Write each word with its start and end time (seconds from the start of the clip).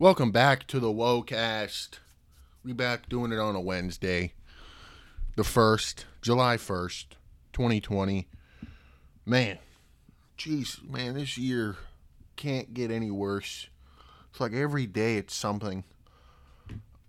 Welcome 0.00 0.30
back 0.30 0.68
to 0.68 0.78
the 0.78 0.92
Wocast. 0.92 1.98
We 2.62 2.72
back 2.72 3.08
doing 3.08 3.32
it 3.32 3.40
on 3.40 3.56
a 3.56 3.60
Wednesday. 3.60 4.34
The 5.34 5.42
first, 5.42 6.06
July 6.22 6.56
1st, 6.56 7.06
2020. 7.52 8.28
Man, 9.26 9.58
jeez, 10.38 10.88
man, 10.88 11.14
this 11.14 11.36
year 11.36 11.78
can't 12.36 12.72
get 12.72 12.92
any 12.92 13.10
worse. 13.10 13.70
It's 14.30 14.40
like 14.40 14.52
every 14.52 14.86
day 14.86 15.16
it's 15.16 15.34
something. 15.34 15.82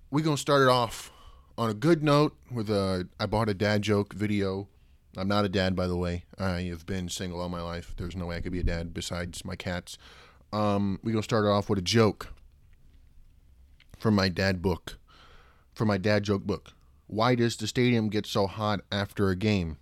We're 0.09 0.23
to 0.37 0.41
start 0.41 0.63
it 0.63 0.69
off 0.69 1.11
on 1.59 1.69
a 1.69 1.75
good 1.75 2.01
note 2.03 2.35
with 2.51 2.71
a 2.71 3.07
I 3.19 3.27
bought 3.27 3.49
a 3.49 3.53
dad 3.53 3.83
joke 3.83 4.13
video. 4.13 4.67
I'm 5.15 5.27
not 5.27 5.45
a 5.45 5.49
dad, 5.49 5.75
by 5.75 5.85
the 5.85 5.95
way. 5.95 6.23
I 6.39 6.61
have 6.61 6.87
been 6.87 7.07
single 7.07 7.39
all 7.39 7.49
my 7.49 7.61
life. 7.61 7.93
There's 7.97 8.15
no 8.15 8.25
way 8.25 8.37
I 8.37 8.41
could 8.41 8.51
be 8.51 8.61
a 8.61 8.63
dad 8.63 8.95
besides 8.95 9.45
my 9.45 9.55
cats. 9.55 9.99
Um, 10.51 10.99
going 11.03 11.17
to 11.17 11.21
start 11.21 11.45
it 11.45 11.49
off 11.49 11.69
with 11.69 11.77
a 11.77 11.83
joke 11.83 12.33
from 13.99 14.15
my 14.15 14.29
dad 14.29 14.61
book, 14.61 14.97
from 15.73 15.89
my 15.89 15.97
dad 15.97 16.23
joke 16.23 16.43
book. 16.43 16.71
Why 17.07 17.35
does 17.35 17.57
the 17.57 17.67
stadium 17.67 18.09
get 18.09 18.25
so 18.25 18.47
hot 18.47 18.81
after 18.91 19.29
a 19.29 19.35
game? 19.35 19.77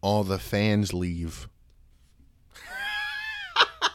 All 0.00 0.22
the 0.22 0.38
fans 0.38 0.92
leave. 0.92 1.48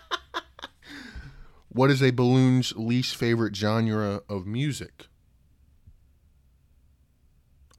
what 1.70 1.92
is 1.92 2.02
a 2.02 2.12
balloon's 2.12 2.76
least 2.76 3.16
favorite 3.16 3.56
genre 3.56 4.22
of 4.28 4.48
music? 4.48 5.08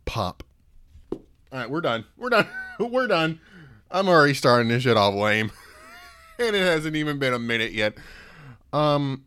Pop. 0.04 0.44
All 1.12 1.20
right, 1.52 1.70
we're 1.70 1.80
done. 1.80 2.04
We're 2.16 2.30
done. 2.30 2.46
we're 2.78 3.08
done. 3.08 3.40
I'm 3.90 4.08
already 4.08 4.34
starting 4.34 4.68
this 4.68 4.84
shit 4.84 4.96
off 4.96 5.14
lame. 5.14 5.50
and 6.38 6.54
it 6.54 6.60
hasn't 6.60 6.94
even 6.94 7.18
been 7.18 7.34
a 7.34 7.38
minute 7.38 7.72
yet. 7.72 7.94
Um, 8.72 9.24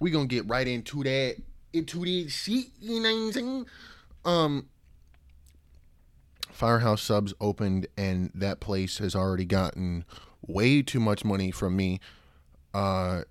we 0.00 0.10
gonna 0.10 0.26
get 0.26 0.48
right 0.48 0.66
into 0.66 1.04
that 1.04 1.36
into 1.72 2.00
the 2.00 2.28
seat. 2.28 2.72
You 2.80 3.00
know 3.00 3.14
what 3.14 3.26
I'm 3.26 3.32
saying? 3.32 3.66
Um, 4.24 4.68
Firehouse 6.50 7.02
Subs 7.02 7.32
opened, 7.40 7.86
and 7.96 8.30
that 8.34 8.60
place 8.60 8.98
has 8.98 9.14
already 9.14 9.44
gotten 9.44 10.04
way 10.46 10.82
too 10.82 11.00
much 11.00 11.24
money 11.24 11.50
from 11.50 11.76
me. 11.76 12.00
Uh, 12.74 13.22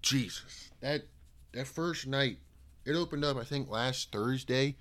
Jesus, 0.00 0.70
that 0.80 1.02
that 1.52 1.66
first 1.66 2.06
night, 2.06 2.38
it 2.86 2.94
opened 2.94 3.24
up. 3.24 3.36
I 3.36 3.44
think 3.44 3.68
last 3.68 4.12
Thursday, 4.12 4.76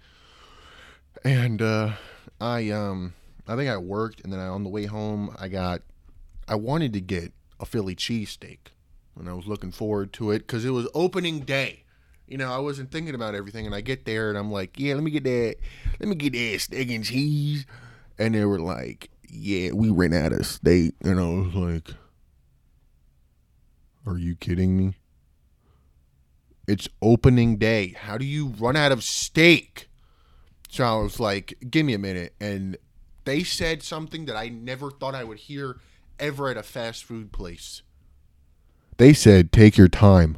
and 1.23 1.61
uh, 1.61 1.93
I 2.39 2.69
um, 2.69 3.13
I 3.47 3.55
think 3.55 3.69
I 3.69 3.77
worked, 3.77 4.21
and 4.21 4.31
then 4.31 4.39
I, 4.39 4.47
on 4.47 4.63
the 4.63 4.69
way 4.69 4.85
home, 4.85 5.35
I 5.39 5.47
got, 5.47 5.81
I 6.47 6.55
wanted 6.55 6.93
to 6.93 7.01
get 7.01 7.33
a 7.59 7.65
Philly 7.65 7.95
cheesesteak 7.95 8.59
and 9.19 9.29
I 9.29 9.33
was 9.33 9.47
looking 9.47 9.71
forward 9.71 10.13
to 10.13 10.31
it 10.31 10.39
because 10.39 10.65
it 10.65 10.71
was 10.71 10.87
opening 10.93 11.41
day. 11.41 11.83
You 12.27 12.37
know, 12.37 12.51
I 12.51 12.59
wasn't 12.59 12.91
thinking 12.91 13.15
about 13.15 13.35
everything, 13.35 13.65
and 13.65 13.73
I 13.73 13.81
get 13.81 14.05
there 14.05 14.29
and 14.29 14.37
I'm 14.37 14.51
like, 14.51 14.79
yeah, 14.79 14.93
let 14.95 15.03
me 15.03 15.11
get 15.11 15.23
that, 15.23 15.55
let 15.99 16.09
me 16.09 16.15
get 16.15 16.33
that 16.33 16.59
steak 16.59 16.91
and 16.91 17.05
cheese, 17.05 17.65
and 18.17 18.35
they 18.35 18.45
were 18.45 18.59
like, 18.59 19.09
yeah, 19.29 19.71
we 19.71 19.89
ran 19.89 20.13
out 20.13 20.33
of 20.33 20.45
steak, 20.45 20.93
and 21.03 21.19
I 21.19 21.23
was 21.23 21.53
like, 21.55 21.95
are 24.05 24.17
you 24.17 24.35
kidding 24.35 24.77
me? 24.77 24.95
It's 26.67 26.89
opening 27.01 27.57
day. 27.57 27.95
How 27.97 28.17
do 28.17 28.25
you 28.25 28.47
run 28.47 28.75
out 28.75 28.91
of 28.91 29.03
steak? 29.03 29.89
So 30.69 30.83
I 30.83 31.01
was 31.01 31.19
like, 31.19 31.53
give 31.69 31.85
me 31.85 31.93
a 31.93 31.99
minute. 31.99 32.33
And 32.41 32.77
they 33.23 33.43
said 33.43 33.83
something 33.83 34.25
that 34.25 34.35
I 34.35 34.49
never 34.49 34.91
thought 34.91 35.15
I 35.15 35.23
would 35.23 35.37
hear 35.37 35.77
ever 36.19 36.49
at 36.49 36.57
a 36.57 36.63
fast 36.63 37.05
food 37.05 37.31
place. 37.31 37.83
They 38.97 39.13
said, 39.13 39.51
take 39.51 39.77
your 39.77 39.87
time. 39.87 40.37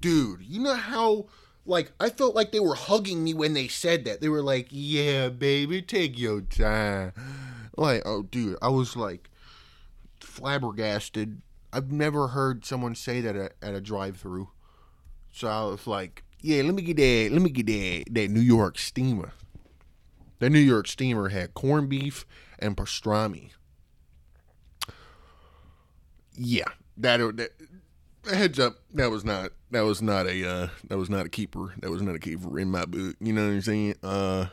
Dude, 0.00 0.42
you 0.42 0.60
know 0.60 0.74
how, 0.74 1.26
like, 1.66 1.92
I 2.00 2.10
felt 2.10 2.34
like 2.34 2.52
they 2.52 2.60
were 2.60 2.74
hugging 2.74 3.22
me 3.22 3.34
when 3.34 3.54
they 3.54 3.68
said 3.68 4.04
that. 4.04 4.20
They 4.20 4.28
were 4.28 4.42
like, 4.42 4.68
yeah, 4.70 5.28
baby, 5.28 5.82
take 5.82 6.18
your 6.18 6.40
time. 6.40 7.12
Like, 7.76 8.02
oh, 8.04 8.22
dude, 8.22 8.56
I 8.60 8.68
was 8.68 8.96
like 8.96 9.30
flabbergasted. 10.20 11.40
I've 11.72 11.90
never 11.90 12.28
heard 12.28 12.64
someone 12.64 12.94
say 12.94 13.20
that 13.20 13.36
at, 13.36 13.52
at 13.62 13.74
a 13.74 13.80
drive 13.80 14.16
through. 14.16 14.50
So 15.32 15.48
I 15.48 15.64
was 15.64 15.86
like, 15.86 16.24
yeah, 16.40 16.62
let 16.62 16.74
me 16.74 16.82
get 16.82 16.96
that, 16.96 17.30
let 17.32 17.40
me 17.40 17.50
get 17.50 17.66
that, 17.66 18.12
that 18.12 18.30
New 18.30 18.40
York 18.40 18.78
steamer. 18.78 19.32
That 20.40 20.50
New 20.50 20.58
York 20.58 20.88
steamer 20.88 21.28
had 21.28 21.54
corned 21.54 21.88
beef 21.88 22.26
and 22.58 22.76
pastrami. 22.76 23.50
Yeah, 26.34 26.68
that, 26.96 27.36
that 27.36 27.50
heads 28.26 28.58
up, 28.58 28.78
that 28.94 29.10
was 29.10 29.24
not 29.24 29.52
that 29.70 29.82
was 29.82 30.02
not 30.02 30.26
a 30.26 30.48
uh, 30.48 30.68
that 30.88 30.98
was 30.98 31.10
not 31.10 31.26
a 31.26 31.28
keeper. 31.28 31.74
That 31.80 31.90
was 31.90 32.02
not 32.02 32.14
a 32.14 32.18
keeper 32.18 32.58
in 32.58 32.70
my 32.70 32.84
book. 32.84 33.16
You 33.20 33.32
know 33.32 33.46
what 33.46 33.52
I'm 33.52 33.62
saying? 33.62 33.96
Uh, 34.02 34.46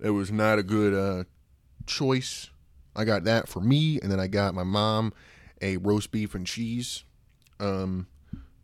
that 0.00 0.12
was 0.12 0.30
not 0.30 0.58
a 0.58 0.62
good 0.62 0.94
uh, 0.94 1.24
choice. 1.86 2.50
I 2.94 3.04
got 3.04 3.24
that 3.24 3.48
for 3.48 3.60
me, 3.60 3.98
and 4.00 4.10
then 4.10 4.20
I 4.20 4.26
got 4.26 4.54
my 4.54 4.64
mom 4.64 5.12
a 5.60 5.76
roast 5.78 6.10
beef 6.10 6.34
and 6.34 6.46
cheese. 6.46 7.04
Um, 7.60 8.08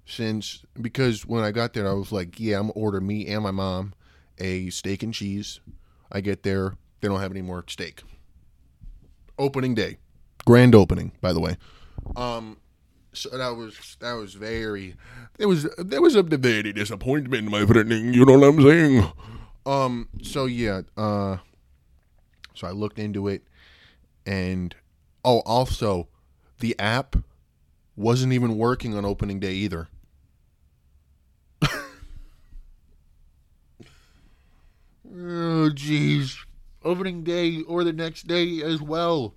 since 0.04 0.64
because 0.80 1.26
when 1.26 1.44
I 1.44 1.50
got 1.50 1.72
there, 1.72 1.88
I 1.88 1.92
was 1.92 2.12
like, 2.12 2.40
yeah, 2.40 2.56
I'm 2.58 2.68
gonna 2.68 2.72
order 2.72 3.00
me 3.00 3.26
and 3.26 3.42
my 3.42 3.50
mom 3.50 3.94
a 4.38 4.70
steak 4.70 5.02
and 5.02 5.14
cheese. 5.14 5.60
I 6.10 6.20
get 6.20 6.42
there, 6.42 6.76
they 7.00 7.08
don't 7.08 7.20
have 7.20 7.30
any 7.30 7.42
more 7.42 7.64
steak. 7.68 8.02
Opening 9.38 9.74
day, 9.74 9.98
grand 10.44 10.74
opening, 10.74 11.12
by 11.20 11.32
the 11.32 11.40
way. 11.40 11.56
Um, 12.16 12.56
so 13.12 13.30
that 13.30 13.56
was 13.56 13.96
that 14.00 14.12
was 14.12 14.34
very 14.34 14.94
there 15.38 15.48
was 15.48 15.68
there 15.78 16.02
was 16.02 16.14
a 16.14 16.22
very 16.22 16.72
disappointment, 16.72 17.50
my 17.50 17.64
friend. 17.64 17.90
You 17.90 18.24
know 18.24 18.38
what 18.38 18.48
I'm 18.48 18.62
saying? 18.62 19.12
Um. 19.64 20.08
So 20.22 20.46
yeah. 20.46 20.82
Uh. 20.96 21.38
So 22.54 22.66
I 22.66 22.72
looked 22.72 22.98
into 22.98 23.28
it, 23.28 23.44
and 24.26 24.74
oh, 25.24 25.40
also, 25.40 26.08
the 26.58 26.78
app 26.78 27.16
wasn't 27.96 28.32
even 28.32 28.58
working 28.58 28.96
on 28.96 29.04
opening 29.04 29.38
day 29.40 29.52
either. 29.52 29.88
oh, 31.62 31.70
jeez. 35.06 36.36
Opening 36.84 37.22
day 37.24 37.62
or 37.62 37.84
the 37.84 37.92
next 37.92 38.26
day 38.26 38.62
as 38.62 38.80
well. 38.80 39.34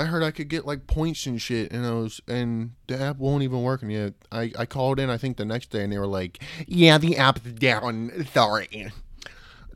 I 0.00 0.04
heard 0.06 0.22
I 0.22 0.30
could 0.30 0.48
get 0.48 0.64
like 0.64 0.86
points 0.86 1.26
and 1.26 1.40
shit, 1.40 1.70
and 1.72 1.84
I 1.84 1.90
was, 1.92 2.22
and 2.26 2.72
the 2.86 2.98
app 2.98 3.18
won't 3.18 3.42
even 3.42 3.62
work 3.62 3.82
And 3.82 3.92
yet. 3.92 4.14
I, 4.32 4.50
I 4.58 4.64
called 4.64 4.98
in, 4.98 5.10
I 5.10 5.18
think 5.18 5.36
the 5.36 5.44
next 5.44 5.68
day, 5.68 5.84
and 5.84 5.92
they 5.92 5.98
were 5.98 6.06
like, 6.06 6.42
"Yeah, 6.66 6.96
the 6.96 7.18
app's 7.18 7.42
down. 7.42 8.10
Sorry." 8.32 8.90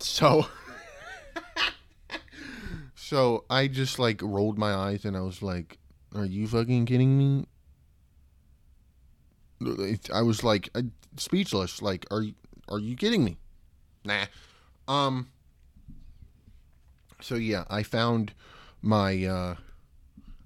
So, 0.00 0.46
so 2.94 3.44
I 3.50 3.68
just 3.68 3.98
like 3.98 4.22
rolled 4.22 4.56
my 4.58 4.72
eyes, 4.72 5.04
and 5.04 5.14
I 5.14 5.20
was 5.20 5.42
like, 5.42 5.78
"Are 6.14 6.24
you 6.24 6.48
fucking 6.48 6.86
kidding 6.86 7.18
me?" 7.18 7.46
I 10.10 10.22
was 10.22 10.42
like 10.42 10.70
speechless. 11.18 11.82
Like, 11.82 12.06
are 12.10 12.24
are 12.70 12.78
you 12.78 12.96
kidding 12.96 13.24
me? 13.24 13.36
Nah. 14.06 14.24
Um. 14.88 15.28
So 17.20 17.34
yeah, 17.34 17.64
I 17.68 17.82
found 17.82 18.32
my. 18.80 19.24
uh 19.26 19.56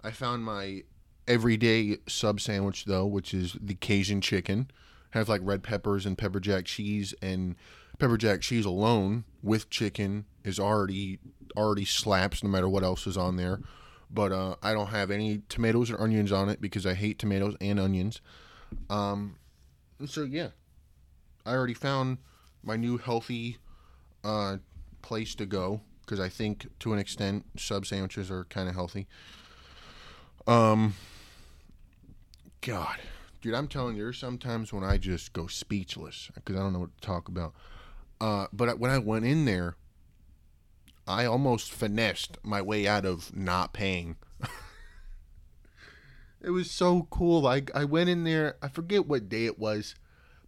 I 0.03 0.11
found 0.11 0.45
my 0.45 0.83
everyday 1.27 1.99
sub 2.07 2.41
sandwich 2.41 2.85
though, 2.85 3.07
which 3.07 3.35
is 3.35 3.57
the 3.61 3.75
Cajun 3.75 4.21
chicken. 4.21 4.71
Has 5.13 5.29
like 5.29 5.41
red 5.43 5.63
peppers 5.63 6.05
and 6.05 6.19
pepper 6.19 6.39
jack 6.39 6.67
cheese 6.67 7.15
and 7.23 7.57
pepper 7.99 8.19
jack 8.19 8.43
cheese 8.43 8.67
alone 8.67 9.25
with 9.43 9.71
chicken 9.71 10.27
is 10.45 10.59
already 10.59 11.19
already 11.57 11.85
slaps 11.85 12.43
no 12.43 12.51
matter 12.51 12.69
what 12.69 12.83
else 12.85 13.07
is 13.07 13.17
on 13.17 13.37
there. 13.37 13.61
But 14.11 14.33
uh, 14.33 14.57
I 14.63 14.73
don't 14.73 14.89
have 14.89 15.11
any 15.11 15.43
tomatoes 15.49 15.91
or 15.91 16.01
onions 16.01 16.33
on 16.33 16.49
it 16.49 16.61
because 16.61 16.87
I 16.87 16.95
hate 16.95 17.19
tomatoes 17.19 17.57
and 17.61 17.81
onions. 17.81 18.21
Um, 18.89 19.37
so 20.07 20.23
yeah, 20.23 20.49
I 21.45 21.53
already 21.53 21.75
found 21.75 22.19
my 22.63 22.77
new 22.77 22.99
healthy 22.99 23.59
uh, 24.25 24.59
place 25.03 25.35
to 25.37 25.47
go 25.47 25.81
because 26.01 26.21
I 26.21 26.29
think 26.29 26.67
to 26.81 26.93
an 26.93 26.99
extent 26.99 27.45
sub 27.57 27.87
sandwiches 27.87 28.31
are 28.31 28.45
kind 28.45 28.69
of 28.69 28.75
healthy. 28.75 29.07
Um, 30.49 30.95
God, 32.63 32.97
dude, 33.43 33.53
I'm 33.53 33.69
telling 33.69 33.97
you, 33.97 34.05
there's 34.05 34.19
sometimes 34.19 34.73
when 34.73 34.83
I 34.83 34.97
just 34.97 35.35
go 35.35 35.47
speechless 35.47 36.31
because 36.35 36.57
I 36.57 36.61
don't 36.61 36.73
know 36.73 36.79
what 36.79 36.99
to 36.99 37.07
talk 37.07 37.29
about. 37.29 37.53
Uh, 38.19 38.47
but 38.51 38.79
when 38.79 38.91
I 38.91 38.97
went 38.97 39.27
in 39.27 39.45
there, 39.45 39.77
I 41.07 41.27
almost 41.27 41.71
finessed 41.71 42.39
my 42.43 42.63
way 42.63 42.89
out 42.89 43.05
of 43.05 43.37
not 43.37 43.75
paying. 43.75 44.17
it 46.41 46.51
was 46.51 46.71
so 46.71 47.07
cool. 47.11 47.47
I 47.47 47.65
I 47.75 47.85
went 47.85 48.09
in 48.09 48.25
there. 48.25 48.57
I 48.63 48.69
forget 48.69 49.07
what 49.07 49.29
day 49.29 49.45
it 49.45 49.59
was, 49.59 49.97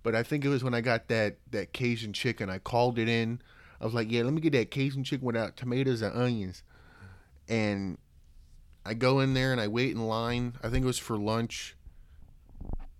but 0.02 0.14
I 0.14 0.22
think 0.22 0.46
it 0.46 0.48
was 0.48 0.64
when 0.64 0.74
I 0.74 0.80
got 0.80 1.08
that 1.08 1.36
that 1.50 1.74
Cajun 1.74 2.14
chicken. 2.14 2.48
I 2.48 2.58
called 2.58 2.98
it 2.98 3.08
in. 3.08 3.42
I 3.78 3.84
was 3.84 3.92
like, 3.92 4.10
"Yeah, 4.10 4.22
let 4.22 4.32
me 4.32 4.40
get 4.40 4.54
that 4.54 4.70
Cajun 4.70 5.04
chicken 5.04 5.26
without 5.26 5.58
tomatoes 5.58 6.00
and 6.00 6.16
onions." 6.16 6.62
And 7.48 7.98
I 8.84 8.94
go 8.94 9.20
in 9.20 9.34
there 9.34 9.52
and 9.52 9.60
I 9.60 9.68
wait 9.68 9.90
in 9.92 10.06
line. 10.06 10.54
I 10.62 10.68
think 10.68 10.84
it 10.84 10.86
was 10.86 10.98
for 10.98 11.18
lunch. 11.18 11.76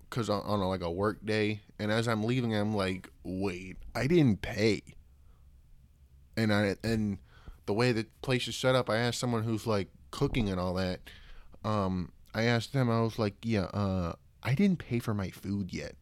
because 0.08 0.28
on, 0.28 0.42
on 0.42 0.60
like 0.60 0.82
a 0.82 0.90
work 0.90 1.24
day, 1.24 1.60
and 1.78 1.90
as 1.90 2.08
I'm 2.08 2.24
leaving, 2.24 2.54
I'm 2.54 2.74
like, 2.74 3.08
wait, 3.22 3.76
I 3.94 4.06
didn't 4.06 4.42
pay. 4.42 4.82
And 6.36 6.52
I 6.52 6.76
and 6.82 7.18
the 7.66 7.72
way 7.74 7.92
the 7.92 8.06
place 8.22 8.48
is 8.48 8.56
set 8.56 8.74
up, 8.74 8.90
I 8.90 8.96
asked 8.96 9.20
someone 9.20 9.44
who's 9.44 9.66
like 9.66 9.88
cooking 10.10 10.48
and 10.48 10.58
all 10.60 10.74
that. 10.74 11.00
Um, 11.64 12.12
I 12.34 12.44
asked 12.44 12.72
them, 12.72 12.90
I 12.90 13.00
was 13.00 13.18
like, 13.18 13.34
yeah, 13.42 13.64
uh, 13.64 14.14
I 14.42 14.54
didn't 14.54 14.78
pay 14.78 14.98
for 14.98 15.14
my 15.14 15.30
food 15.30 15.72
yet. 15.72 15.94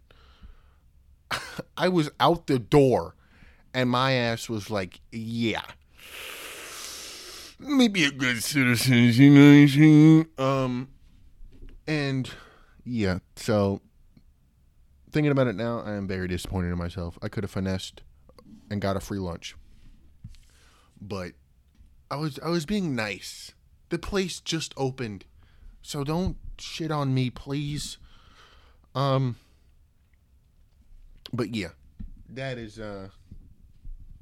I 1.77 1.89
was 1.89 2.11
out 2.21 2.47
the 2.47 2.59
door, 2.59 3.15
and 3.75 3.91
my 3.91 4.13
ass 4.13 4.49
was 4.49 4.71
like, 4.71 5.01
yeah. 5.13 5.63
Let 7.61 7.73
me 7.73 7.89
be 7.89 8.05
a 8.05 8.11
good 8.13 8.43
citizen, 8.43 8.97
you 8.97 9.31
know 9.31 9.41
what 9.41 9.57
I'm 9.57 9.69
saying? 9.69 10.27
Um, 10.39 10.89
and 11.89 12.31
yeah, 12.85 13.19
so 13.35 13.81
thinking 15.11 15.33
about 15.33 15.49
it 15.49 15.57
now, 15.57 15.81
I 15.81 15.95
am 15.95 16.07
very 16.07 16.29
disappointed 16.29 16.69
in 16.71 16.79
myself. 16.79 17.19
I 17.21 17.29
could 17.29 17.43
have 17.43 17.51
finessed 17.51 18.03
and 18.71 18.81
got 18.81 18.97
a 18.97 19.01
free 19.01 19.19
lunch, 19.19 19.57
but 21.01 21.33
I 22.11 22.17
was 22.17 22.39
I 22.45 22.49
was 22.49 22.65
being 22.65 22.95
nice. 22.95 23.53
The 23.89 23.99
place 23.99 24.39
just 24.39 24.73
opened, 24.77 25.25
so 25.83 26.05
don't 26.05 26.37
shit 26.59 26.93
on 26.93 27.13
me, 27.13 27.29
please. 27.29 27.99
Um, 28.95 29.37
but 31.33 31.55
yeah, 31.57 31.71
that 32.29 32.57
is 32.57 32.79
uh, 32.79 33.09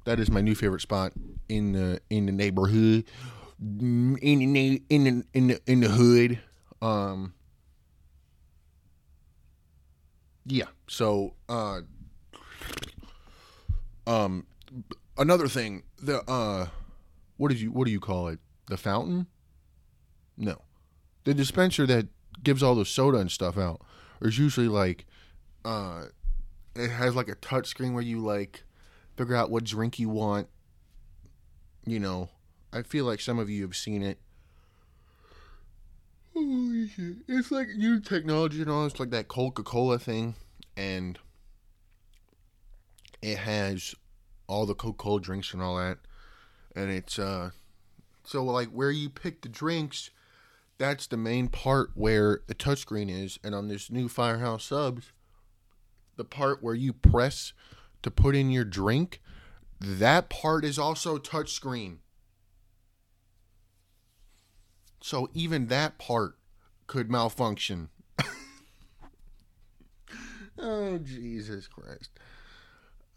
that 0.06 0.20
is 0.20 0.30
my 0.30 0.40
new 0.40 0.54
favorite 0.54 0.80
spot 0.80 1.12
in 1.48 1.72
the 1.72 2.00
in 2.08 2.26
the 2.26 2.32
neighborhood, 2.32 3.04
in 3.60 4.14
the 4.14 4.82
in 4.88 5.04
the 5.04 5.24
in 5.34 5.46
the 5.48 5.60
in 5.66 5.80
the 5.80 5.88
hood. 5.88 6.38
Um, 6.80 7.34
yeah. 10.46 10.66
So, 10.88 11.34
uh, 11.48 11.80
um, 14.06 14.46
another 15.18 15.48
thing, 15.48 15.82
the 16.00 16.22
uh, 16.30 16.68
what 17.36 17.48
did 17.48 17.60
you 17.60 17.72
what 17.72 17.84
do 17.84 17.90
you 17.90 18.00
call 18.00 18.28
it? 18.28 18.38
The 18.68 18.76
fountain? 18.76 19.26
No, 20.36 20.62
the 21.24 21.34
dispenser 21.34 21.86
that 21.86 22.06
gives 22.42 22.62
all 22.62 22.76
the 22.76 22.84
soda 22.84 23.18
and 23.18 23.30
stuff 23.30 23.58
out 23.58 23.80
is 24.20 24.38
usually 24.38 24.68
like, 24.68 25.06
uh, 25.64 26.04
it 26.76 26.90
has 26.90 27.16
like 27.16 27.28
a 27.28 27.34
touch 27.36 27.66
screen 27.66 27.92
where 27.94 28.02
you 28.02 28.20
like 28.20 28.62
figure 29.16 29.34
out 29.34 29.50
what 29.50 29.64
drink 29.64 29.98
you 29.98 30.08
want. 30.08 30.48
You 31.84 32.00
know, 32.00 32.30
I 32.72 32.82
feel 32.82 33.04
like 33.04 33.20
some 33.20 33.38
of 33.38 33.48
you 33.48 33.62
have 33.62 33.76
seen 33.76 34.02
it. 34.02 34.18
Holy 36.34 36.88
shit. 36.88 37.16
It's 37.28 37.50
like 37.50 37.68
new 37.76 38.00
technology 38.00 38.60
and 38.60 38.70
all. 38.70 38.86
It's 38.86 39.00
like 39.00 39.10
that 39.10 39.28
Coca 39.28 39.62
Cola 39.62 39.98
thing. 39.98 40.34
And 40.76 41.18
it 43.22 43.38
has 43.38 43.94
all 44.46 44.66
the 44.66 44.74
Coca 44.74 44.98
Cola 44.98 45.20
drinks 45.20 45.54
and 45.54 45.62
all 45.62 45.78
that. 45.78 45.98
And 46.74 46.90
it's, 46.90 47.18
uh, 47.18 47.50
so 48.24 48.44
like 48.44 48.68
where 48.68 48.90
you 48.90 49.08
pick 49.08 49.40
the 49.40 49.48
drinks, 49.48 50.10
that's 50.76 51.06
the 51.06 51.16
main 51.16 51.48
part 51.48 51.92
where 51.94 52.40
the 52.48 52.54
touchscreen 52.54 53.08
is. 53.08 53.38
And 53.42 53.54
on 53.54 53.68
this 53.68 53.90
new 53.90 54.08
Firehouse 54.08 54.64
subs, 54.64 55.12
the 56.16 56.24
part 56.24 56.62
where 56.62 56.74
you 56.74 56.92
press 56.92 57.54
to 58.02 58.10
put 58.10 58.36
in 58.36 58.50
your 58.50 58.64
drink, 58.64 59.20
that 59.80 60.28
part 60.28 60.64
is 60.64 60.78
also 60.78 61.18
touchscreen. 61.18 61.98
So 65.00 65.28
even 65.34 65.66
that 65.68 65.98
part 65.98 66.36
could 66.86 67.10
malfunction. 67.10 67.90
oh 70.58 70.98
Jesus 70.98 71.68
Christ. 71.68 72.10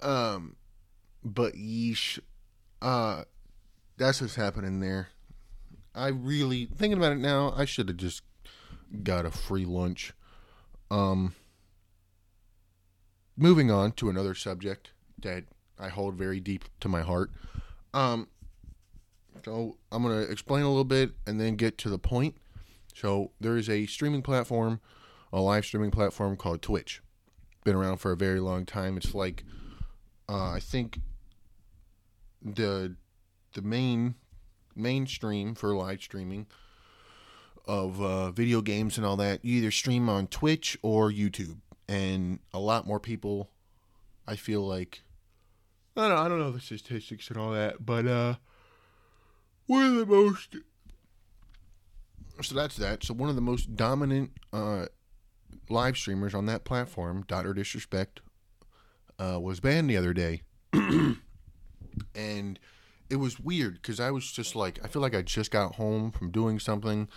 Um 0.01 0.55
but 1.23 1.53
yeesh. 1.53 2.19
Uh 2.81 3.23
that's 3.97 4.21
what's 4.21 4.35
happening 4.35 4.79
there. 4.79 5.09
I 5.95 6.09
really 6.09 6.65
thinking 6.65 6.97
about 6.97 7.13
it 7.13 7.19
now, 7.19 7.53
I 7.55 7.65
should 7.65 7.87
have 7.89 7.97
just 7.97 8.21
got 9.03 9.25
a 9.25 9.31
free 9.31 9.65
lunch. 9.65 10.13
Um 10.91 11.33
moving 13.39 13.71
on 13.71 13.91
to 13.93 14.09
another 14.09 14.35
subject 14.35 14.91
that 15.21 15.45
I 15.79 15.89
hold 15.89 16.15
very 16.15 16.39
deep 16.39 16.65
to 16.81 16.89
my 16.89 17.01
heart. 17.01 17.31
Um 17.93 18.27
so 19.45 19.77
I'm 19.91 20.03
going 20.03 20.25
to 20.25 20.31
explain 20.31 20.63
a 20.63 20.67
little 20.67 20.83
bit 20.83 21.11
and 21.25 21.39
then 21.39 21.55
get 21.55 21.77
to 21.79 21.89
the 21.89 21.97
point. 21.97 22.35
So 22.93 23.31
there 23.39 23.55
is 23.55 23.69
a 23.69 23.85
streaming 23.85 24.21
platform, 24.21 24.81
a 25.31 25.39
live 25.39 25.65
streaming 25.65 25.91
platform 25.91 26.35
called 26.35 26.61
Twitch. 26.61 27.01
Been 27.63 27.75
around 27.75 27.97
for 27.97 28.11
a 28.11 28.17
very 28.17 28.39
long 28.39 28.65
time. 28.65 28.97
It's 28.97 29.13
like 29.13 29.43
uh, 30.27 30.51
I 30.51 30.59
think 30.59 30.99
the 32.41 32.95
the 33.53 33.61
main 33.61 34.15
mainstream 34.75 35.55
for 35.55 35.75
live 35.75 36.01
streaming 36.01 36.47
of 37.65 38.01
uh, 38.01 38.31
video 38.31 38.61
games 38.61 38.97
and 38.97 39.05
all 39.05 39.17
that. 39.17 39.43
You 39.43 39.57
either 39.57 39.71
stream 39.71 40.09
on 40.09 40.27
Twitch 40.27 40.77
or 40.81 41.11
YouTube, 41.11 41.57
and 41.89 42.39
a 42.53 42.59
lot 42.59 42.87
more 42.87 42.99
people. 42.99 43.49
I 44.27 44.35
feel 44.35 44.61
like 44.61 45.01
I 45.97 46.07
don't, 46.07 46.17
I 46.17 46.27
don't 46.29 46.39
know 46.39 46.51
the 46.51 46.61
statistics 46.61 47.29
and 47.29 47.37
all 47.37 47.51
that, 47.51 47.83
but 47.83 48.05
uh, 48.05 48.35
one 49.65 49.97
the 49.97 50.05
most 50.05 50.55
so 52.41 52.55
that's 52.55 52.77
that 52.77 53.03
so 53.03 53.13
one 53.13 53.29
of 53.29 53.35
the 53.35 53.41
most 53.41 53.75
dominant 53.75 54.31
uh, 54.53 54.85
live 55.69 55.97
streamers 55.97 56.33
on 56.33 56.45
that 56.45 56.63
platform 56.63 57.23
dr 57.27 57.53
disrespect 57.53 58.21
uh, 59.19 59.39
was 59.39 59.59
banned 59.59 59.89
the 59.89 59.97
other 59.97 60.13
day 60.13 60.41
and 62.15 62.59
it 63.09 63.17
was 63.17 63.39
weird 63.39 63.73
because 63.75 63.99
i 63.99 64.09
was 64.09 64.31
just 64.31 64.55
like 64.55 64.79
i 64.83 64.87
feel 64.87 65.01
like 65.01 65.15
i 65.15 65.21
just 65.21 65.51
got 65.51 65.75
home 65.75 66.11
from 66.11 66.31
doing 66.31 66.59
something 66.59 67.07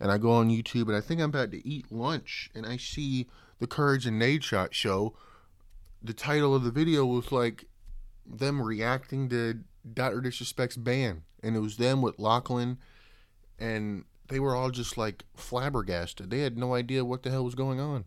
and 0.00 0.10
i 0.10 0.18
go 0.18 0.32
on 0.32 0.50
youtube 0.50 0.88
and 0.88 0.96
i 0.96 1.00
think 1.00 1.20
i'm 1.20 1.30
about 1.30 1.50
to 1.50 1.66
eat 1.66 1.90
lunch 1.92 2.50
and 2.54 2.66
i 2.66 2.76
see 2.76 3.28
the 3.58 3.66
courage 3.66 4.06
and 4.06 4.20
Nadeshot 4.20 4.72
show 4.72 5.14
the 6.04 6.12
title 6.12 6.54
of 6.54 6.62
the 6.62 6.70
video 6.70 7.06
was 7.06 7.32
like 7.32 7.64
them 8.26 8.60
reacting 8.60 9.28
to 9.30 9.60
Dr. 9.92 10.20
Disrespect's 10.20 10.76
ban, 10.76 11.22
and 11.42 11.56
it 11.56 11.60
was 11.60 11.78
them 11.78 12.02
with 12.02 12.18
Lachlan, 12.18 12.78
and 13.58 14.04
they 14.28 14.38
were 14.38 14.54
all 14.54 14.70
just 14.70 14.98
like 14.98 15.24
flabbergasted. 15.34 16.30
They 16.30 16.40
had 16.40 16.58
no 16.58 16.74
idea 16.74 17.04
what 17.04 17.22
the 17.22 17.30
hell 17.30 17.44
was 17.44 17.54
going 17.54 17.80
on. 17.80 18.04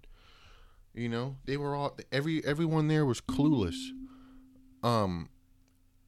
You 0.94 1.10
know, 1.10 1.38
they 1.46 1.58
were 1.58 1.76
all 1.76 1.98
every 2.12 2.44
everyone 2.46 2.88
there 2.88 3.06
was 3.06 3.22
clueless. 3.22 3.78
Um, 4.84 5.30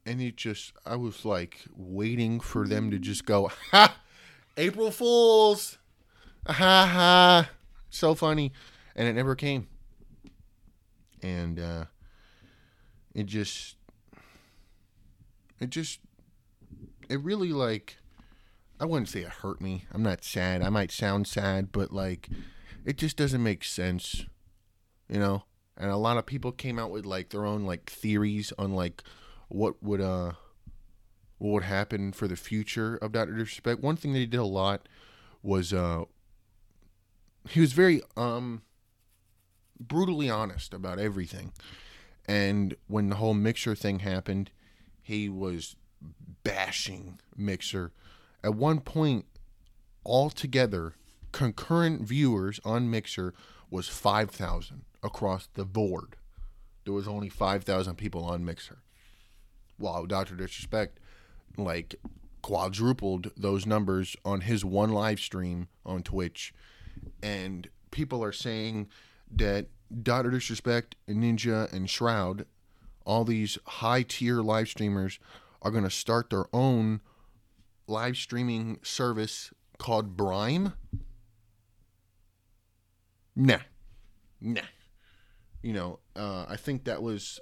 and 0.06 0.22
it 0.22 0.36
just 0.36 0.74
I 0.86 0.96
was 0.96 1.26
like 1.26 1.62
waiting 1.76 2.40
for 2.40 2.68
them 2.68 2.92
to 2.92 3.00
just 3.00 3.26
go, 3.26 3.52
ha, 3.72 3.98
April 4.58 4.92
Fools, 4.92 5.78
ha 6.46 6.54
ha, 6.54 7.50
so 7.90 8.16
funny, 8.16 8.52
and 8.96 9.08
it 9.08 9.14
never 9.14 9.36
came. 9.36 9.68
And 11.22 11.60
uh, 11.60 11.86
it 13.14 13.26
just 13.26 13.76
it 15.60 15.70
just 15.70 16.00
it 17.10 17.22
really 17.22 17.52
like 17.52 17.98
I 18.80 18.86
wouldn't 18.86 19.10
say 19.10 19.22
it 19.22 19.30
hurt 19.30 19.60
me. 19.60 19.86
I'm 19.92 20.04
not 20.04 20.24
sad. 20.24 20.62
I 20.62 20.70
might 20.70 20.92
sound 20.92 21.28
sad, 21.28 21.72
but 21.72 21.92
like 21.92 22.30
it 22.86 22.98
just 22.98 23.18
doesn't 23.18 23.44
make 23.44 23.64
sense. 23.64 24.26
You 25.10 25.20
know? 25.20 25.44
And 25.76 25.92
a 25.92 25.98
lot 25.98 26.18
of 26.18 26.26
people 26.26 26.52
came 26.52 26.78
out 26.78 26.92
with 26.92 27.06
like 27.06 27.30
their 27.30 27.46
own 27.46 27.66
like 27.66 27.90
theories 27.90 28.54
on 28.58 28.74
like 28.74 29.04
what 29.48 29.82
would 29.82 30.02
uh 30.02 30.34
what 31.38 31.52
would 31.52 31.64
happen 31.64 32.12
for 32.12 32.28
the 32.28 32.36
future 32.36 32.98
of 32.98 33.14
Dr. 33.14 33.32
Disrespect. 33.32 33.82
One 33.82 33.96
thing 33.96 34.14
that 34.14 34.20
he 34.20 34.26
did 34.26 34.40
a 34.40 34.46
lot 34.46 34.88
was 35.42 35.74
uh 35.74 36.04
he 37.50 37.62
was 37.62 37.74
very 37.74 38.02
um 38.16 38.62
brutally 39.80 40.30
honest 40.30 40.74
about 40.74 41.00
everything. 41.00 41.52
And 42.28 42.76
when 42.88 43.10
the 43.10 43.16
whole 43.16 43.34
mixer 43.34 43.76
thing 43.76 44.00
happened, 44.00 44.52
he 45.02 45.30
was 45.30 45.76
bashing 46.44 47.20
Mixer. 47.36 47.92
At 48.44 48.56
one 48.56 48.80
point, 48.82 49.26
altogether, 50.06 50.94
concurrent 51.32 52.02
viewers 52.02 52.60
on 52.64 52.90
Mixer 52.90 53.34
was 53.72 53.88
5,000 53.88 54.84
across 55.04 55.48
the 55.54 55.66
board. 55.66 56.16
There 56.86 56.94
was 56.94 57.08
only 57.08 57.30
5,000 57.30 57.96
people 57.96 58.24
on 58.24 58.46
Mixer. 58.46 58.80
Wow, 59.78 60.06
Dr. 60.06 60.36
Disrespect, 60.36 61.00
like, 61.58 61.96
quadrupled 62.42 63.32
those 63.36 63.66
numbers 63.66 64.16
on 64.24 64.42
his 64.42 64.64
one 64.64 64.92
live 64.92 65.20
stream 65.20 65.68
on 65.86 66.04
Twitch. 66.04 66.54
And 67.22 67.70
people 67.92 68.24
are 68.24 68.32
saying 68.32 68.88
that 69.32 69.68
Dr. 70.04 70.32
Disrespect, 70.32 70.96
and 71.08 71.24
Ninja, 71.24 71.72
and 71.74 71.90
Shroud 71.90 72.46
all 73.06 73.26
these 73.26 73.58
high 73.66 74.04
tier 74.04 74.36
live 74.36 74.68
streamers 74.68 75.18
are 75.64 75.72
going 75.72 75.84
to 75.84 75.90
start 75.90 76.30
their 76.30 76.46
own 76.54 77.02
live 77.88 78.16
streaming 78.16 78.78
service 78.84 79.52
called 79.80 80.16
Brime. 80.16 80.74
Nah. 83.36 83.58
Nah. 84.40 84.62
you 85.64 85.74
know, 85.74 86.00
uh, 86.16 86.46
I 86.48 86.56
think 86.56 86.84
that 86.84 87.02
was 87.02 87.40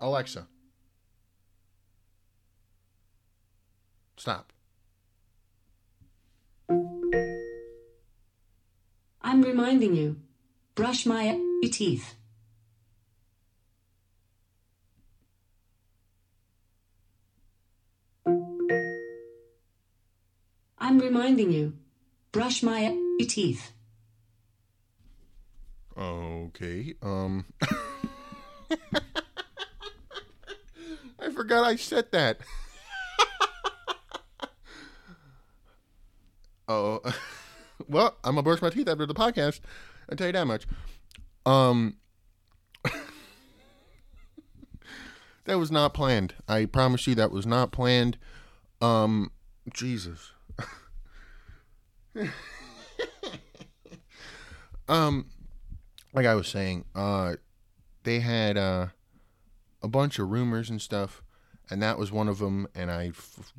Alexa. 0.00 0.48
Stop. 4.16 4.52
I'm 9.22 9.42
reminding 9.42 9.94
you. 9.94 10.16
Brush 10.74 11.04
my 11.04 11.38
teeth. 11.70 12.14
I'm 20.78 20.98
reminding 20.98 21.52
you. 21.52 21.74
Brush 22.32 22.62
my 22.62 22.96
teeth. 23.20 23.72
Okay. 25.96 26.94
Um. 27.02 27.44
I 31.20 31.30
forgot 31.34 31.64
I 31.64 31.76
said 31.76 32.10
that. 32.12 32.38
oh. 36.68 37.00
well, 37.88 38.16
I'm 38.24 38.34
gonna 38.34 38.42
brush 38.42 38.62
my 38.62 38.70
teeth 38.70 38.88
after 38.88 39.06
the 39.06 39.14
podcast. 39.14 39.60
I 40.10 40.14
tell 40.14 40.28
you 40.28 40.32
that 40.32 40.46
much. 40.46 40.66
Um. 41.46 41.96
that 45.44 45.58
was 45.58 45.70
not 45.70 45.94
planned. 45.94 46.34
I 46.48 46.66
promise 46.66 47.06
you 47.06 47.14
that 47.16 47.30
was 47.30 47.46
not 47.46 47.72
planned. 47.72 48.18
Um. 48.80 49.30
Jesus. 49.72 50.32
um 54.88 55.26
like 56.12 56.26
I 56.26 56.34
was 56.34 56.48
saying, 56.48 56.84
uh, 56.94 57.36
they 58.04 58.20
had 58.20 58.56
uh, 58.56 58.86
a 59.82 59.88
bunch 59.88 60.18
of 60.18 60.30
rumors 60.30 60.70
and 60.70 60.80
stuff, 60.80 61.22
and 61.70 61.82
that 61.82 61.98
was 61.98 62.10
one 62.10 62.28
of 62.28 62.38
them. 62.38 62.66
And 62.74 62.90
I 62.90 63.08
f- 63.08 63.52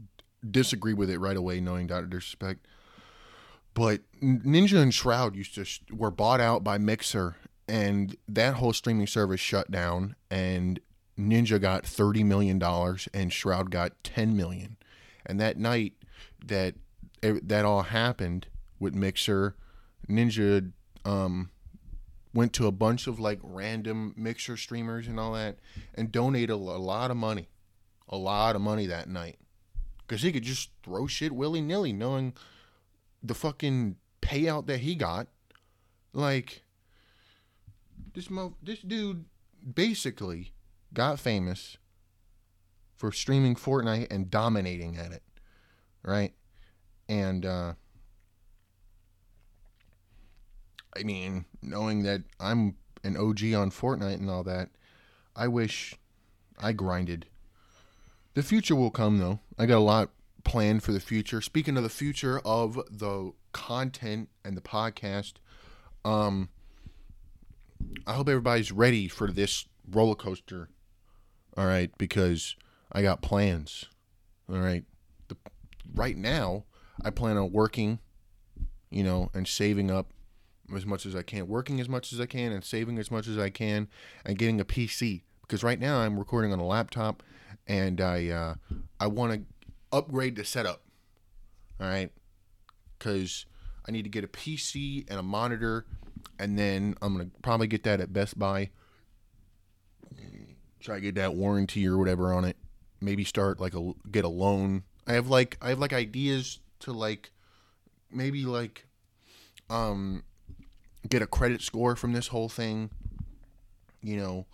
disagree 0.49 0.93
with 0.93 1.09
it 1.09 1.19
right 1.19 1.37
away, 1.37 1.61
knowing 1.61 1.87
Doctor 1.87 2.07
Disrespect. 2.07 2.67
But 3.73 4.01
Ninja 4.21 4.81
and 4.81 4.93
Shroud 4.93 5.35
used 5.35 5.55
to 5.55 5.65
sh- 5.65 5.81
were 5.91 6.11
bought 6.11 6.41
out 6.41 6.63
by 6.63 6.77
Mixer, 6.77 7.37
and 7.67 8.15
that 8.27 8.55
whole 8.55 8.73
streaming 8.73 9.07
service 9.07 9.39
shut 9.39 9.71
down. 9.71 10.15
And 10.29 10.79
Ninja 11.17 11.59
got 11.59 11.85
thirty 11.85 12.23
million 12.23 12.59
dollars, 12.59 13.07
and 13.13 13.31
Shroud 13.31 13.71
got 13.71 14.03
ten 14.03 14.35
million. 14.35 14.77
And 15.25 15.39
that 15.39 15.57
night 15.57 15.93
that 16.45 16.75
that 17.21 17.65
all 17.65 17.83
happened 17.83 18.47
with 18.79 18.95
Mixer, 18.95 19.55
Ninja 20.09 20.71
um, 21.05 21.49
went 22.33 22.53
to 22.53 22.67
a 22.67 22.71
bunch 22.71 23.07
of 23.07 23.19
like 23.19 23.39
random 23.43 24.13
mixer 24.17 24.57
streamers 24.57 25.07
and 25.07 25.19
all 25.19 25.33
that 25.33 25.57
and 25.95 26.11
donated 26.11 26.49
a 26.49 26.55
lot 26.55 27.11
of 27.11 27.17
money 27.17 27.49
a 28.09 28.17
lot 28.17 28.55
of 28.55 28.61
money 28.61 28.85
that 28.87 29.07
night 29.07 29.37
because 29.99 30.21
he 30.21 30.31
could 30.31 30.43
just 30.43 30.69
throw 30.83 31.07
shit 31.07 31.31
willy-nilly 31.31 31.93
knowing 31.93 32.33
the 33.23 33.33
fucking 33.33 33.95
payout 34.21 34.67
that 34.67 34.79
he 34.79 34.95
got 34.95 35.27
like 36.13 36.63
this 38.13 38.29
mo- 38.29 38.55
this 38.61 38.79
dude 38.79 39.25
basically 39.75 40.53
got 40.93 41.19
famous 41.19 41.77
for 42.95 43.11
streaming 43.11 43.55
Fortnite 43.55 44.07
and 44.11 44.29
dominating 44.29 44.97
at 44.97 45.11
it 45.11 45.23
right 46.03 46.33
and 47.07 47.45
uh 47.45 47.73
I 50.95 51.03
mean, 51.03 51.45
knowing 51.61 52.03
that 52.03 52.23
I'm 52.39 52.75
an 53.03 53.15
OG 53.15 53.53
on 53.53 53.71
Fortnite 53.71 54.15
and 54.15 54.29
all 54.29 54.43
that, 54.43 54.69
I 55.35 55.47
wish 55.47 55.95
I 56.59 56.73
grinded. 56.73 57.27
The 58.33 58.43
future 58.43 58.75
will 58.75 58.91
come 58.91 59.19
though. 59.19 59.39
I 59.57 59.65
got 59.65 59.77
a 59.77 59.79
lot 59.79 60.09
planned 60.43 60.83
for 60.83 60.91
the 60.91 60.99
future. 60.99 61.41
Speaking 61.41 61.77
of 61.77 61.83
the 61.83 61.89
future 61.89 62.39
of 62.45 62.79
the 62.89 63.33
content 63.53 64.29
and 64.43 64.55
the 64.55 64.61
podcast, 64.61 65.33
um 66.03 66.49
I 68.05 68.13
hope 68.13 68.29
everybody's 68.29 68.71
ready 68.71 69.07
for 69.07 69.31
this 69.31 69.65
roller 69.89 70.15
coaster. 70.15 70.69
All 71.57 71.65
right, 71.65 71.91
because 71.97 72.55
I 72.91 73.01
got 73.01 73.21
plans. 73.21 73.85
All 74.49 74.59
right. 74.59 74.83
The, 75.27 75.37
right 75.93 76.17
now, 76.17 76.65
I 77.03 77.09
plan 77.09 77.37
on 77.37 77.51
working, 77.51 77.99
you 78.89 79.03
know, 79.03 79.29
and 79.33 79.47
saving 79.47 79.91
up 79.91 80.13
as 80.75 80.85
much 80.85 81.05
as 81.05 81.15
I 81.15 81.23
can, 81.23 81.47
working 81.47 81.79
as 81.79 81.89
much 81.89 82.13
as 82.13 82.19
I 82.19 82.25
can, 82.25 82.51
and 82.51 82.63
saving 82.63 82.97
as 82.97 83.11
much 83.11 83.27
as 83.27 83.37
I 83.37 83.49
can, 83.49 83.87
and 84.25 84.37
getting 84.37 84.61
a 84.61 84.65
PC. 84.65 85.23
Because 85.41 85.63
right 85.63 85.79
now 85.79 85.99
I'm 85.99 86.17
recording 86.17 86.53
on 86.53 86.59
a 86.59 86.65
laptop, 86.65 87.23
and 87.67 87.99
I 87.99 88.29
uh, 88.29 88.55
I 88.99 89.07
want 89.07 89.33
to 89.33 89.41
upgrade 89.91 90.35
the 90.35 90.45
setup. 90.45 90.81
All 91.79 91.87
right, 91.87 92.11
because 92.97 93.45
I 93.87 93.91
need 93.91 94.03
to 94.03 94.09
get 94.09 94.23
a 94.23 94.27
PC 94.27 95.09
and 95.09 95.19
a 95.19 95.23
monitor, 95.23 95.85
and 96.37 96.57
then 96.57 96.95
I'm 97.01 97.13
gonna 97.13 97.29
probably 97.41 97.67
get 97.67 97.83
that 97.83 97.99
at 97.99 98.13
Best 98.13 98.37
Buy. 98.37 98.69
Try 100.79 100.95
to 100.95 101.01
get 101.01 101.15
that 101.15 101.35
warranty 101.35 101.87
or 101.87 101.97
whatever 101.97 102.33
on 102.33 102.43
it. 102.43 102.57
Maybe 102.99 103.23
start 103.23 103.59
like 103.59 103.75
a 103.75 103.93
get 104.11 104.25
a 104.25 104.29
loan. 104.29 104.83
I 105.07 105.13
have 105.13 105.27
like 105.27 105.57
I 105.61 105.69
have 105.69 105.79
like 105.79 105.93
ideas 105.93 106.59
to 106.79 106.91
like 106.91 107.31
maybe 108.11 108.45
like 108.45 108.85
um 109.69 110.23
get 111.07 111.21
a 111.21 111.27
credit 111.27 111.61
score 111.61 111.95
from 111.95 112.13
this 112.13 112.27
whole 112.27 112.49
thing. 112.49 112.89
You 114.01 114.17
know, 114.17 114.45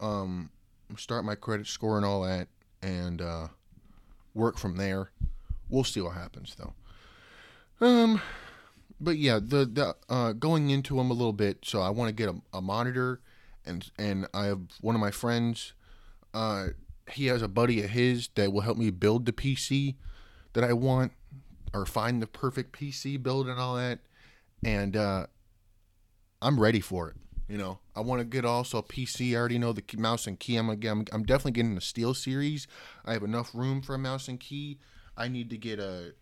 um, 0.00 0.50
start 0.96 1.24
my 1.24 1.34
credit 1.34 1.66
score 1.66 1.96
and 1.96 2.06
all 2.06 2.22
that, 2.22 2.48
and 2.82 3.20
uh, 3.20 3.48
work 4.36 4.58
from 4.58 4.76
there. 4.76 5.10
We'll 5.68 5.84
see 5.84 6.00
what 6.00 6.14
happens 6.14 6.54
though. 6.56 6.74
Um, 7.80 8.20
but 9.00 9.18
yeah, 9.18 9.38
the 9.42 9.64
the 9.66 9.96
uh, 10.08 10.32
going 10.32 10.70
into 10.70 10.96
them 10.96 11.10
a 11.10 11.14
little 11.14 11.32
bit. 11.32 11.58
So 11.64 11.80
I 11.80 11.90
want 11.90 12.08
to 12.08 12.14
get 12.14 12.28
a, 12.28 12.36
a 12.52 12.60
monitor, 12.60 13.20
and 13.64 13.90
and 13.98 14.26
I 14.32 14.46
have 14.46 14.60
one 14.80 14.94
of 14.94 15.00
my 15.00 15.10
friends. 15.10 15.72
Uh, 16.32 16.68
he 17.10 17.26
has 17.26 17.42
a 17.42 17.48
buddy 17.48 17.82
of 17.82 17.90
his 17.90 18.28
that 18.34 18.52
will 18.52 18.62
help 18.62 18.78
me 18.78 18.90
build 18.90 19.26
the 19.26 19.32
PC 19.32 19.94
that 20.52 20.64
I 20.64 20.72
want, 20.72 21.12
or 21.72 21.86
find 21.86 22.20
the 22.20 22.26
perfect 22.26 22.78
PC 22.78 23.22
build 23.22 23.48
and 23.48 23.58
all 23.58 23.76
that. 23.76 24.00
And 24.64 24.96
uh, 24.96 25.26
I'm 26.40 26.58
ready 26.58 26.80
for 26.80 27.10
it. 27.10 27.16
You 27.48 27.58
know, 27.58 27.78
I 27.94 28.00
want 28.00 28.20
to 28.20 28.24
get 28.24 28.44
also 28.44 28.78
a 28.78 28.82
PC. 28.82 29.32
I 29.32 29.36
already 29.36 29.58
know 29.58 29.72
the 29.72 29.84
mouse 29.96 30.26
and 30.26 30.38
key. 30.38 30.56
I'm 30.56 30.68
I'm, 30.68 31.04
I'm 31.12 31.22
definitely 31.22 31.52
getting 31.52 31.76
the 31.76 31.80
SteelSeries. 31.80 32.66
I 33.04 33.12
have 33.12 33.22
enough 33.22 33.54
room 33.54 33.82
for 33.82 33.94
a 33.94 33.98
mouse 33.98 34.26
and 34.26 34.40
key. 34.40 34.78
I 35.16 35.28
need 35.28 35.50
to 35.50 35.56
get 35.56 35.78
a 35.78 36.14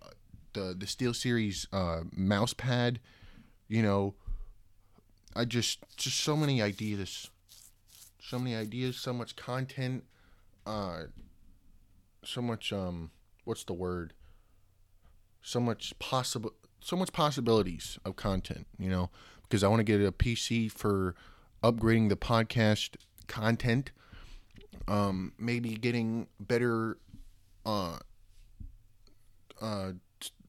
the 0.52 0.74
the 0.78 0.86
SteelSeries 0.86 1.66
uh, 1.72 2.04
mouse 2.12 2.52
pad. 2.52 3.00
You 3.68 3.82
know, 3.82 4.14
I 5.34 5.44
just 5.44 5.78
just 5.96 6.20
so 6.20 6.36
many 6.36 6.60
ideas, 6.60 7.30
so 8.20 8.38
many 8.38 8.54
ideas, 8.54 8.96
so 8.96 9.12
much 9.12 9.34
content, 9.34 10.04
uh, 10.66 11.04
so 12.22 12.42
much 12.42 12.72
um, 12.72 13.10
what's 13.44 13.64
the 13.64 13.72
word? 13.72 14.14
So 15.42 15.60
much 15.60 15.98
possible, 15.98 16.52
so 16.80 16.96
much 16.96 17.12
possibilities 17.12 17.98
of 18.04 18.16
content. 18.16 18.66
You 18.78 18.88
know, 18.90 19.10
because 19.54 19.62
I 19.62 19.68
want 19.68 19.78
to 19.78 19.84
get 19.84 20.04
a 20.04 20.10
PC 20.10 20.68
for 20.68 21.14
upgrading 21.62 22.08
the 22.08 22.16
podcast 22.16 22.96
content. 23.28 23.92
Um, 24.88 25.32
maybe 25.38 25.74
getting 25.74 26.26
better 26.40 26.98
uh, 27.64 27.98
uh, 29.62 29.92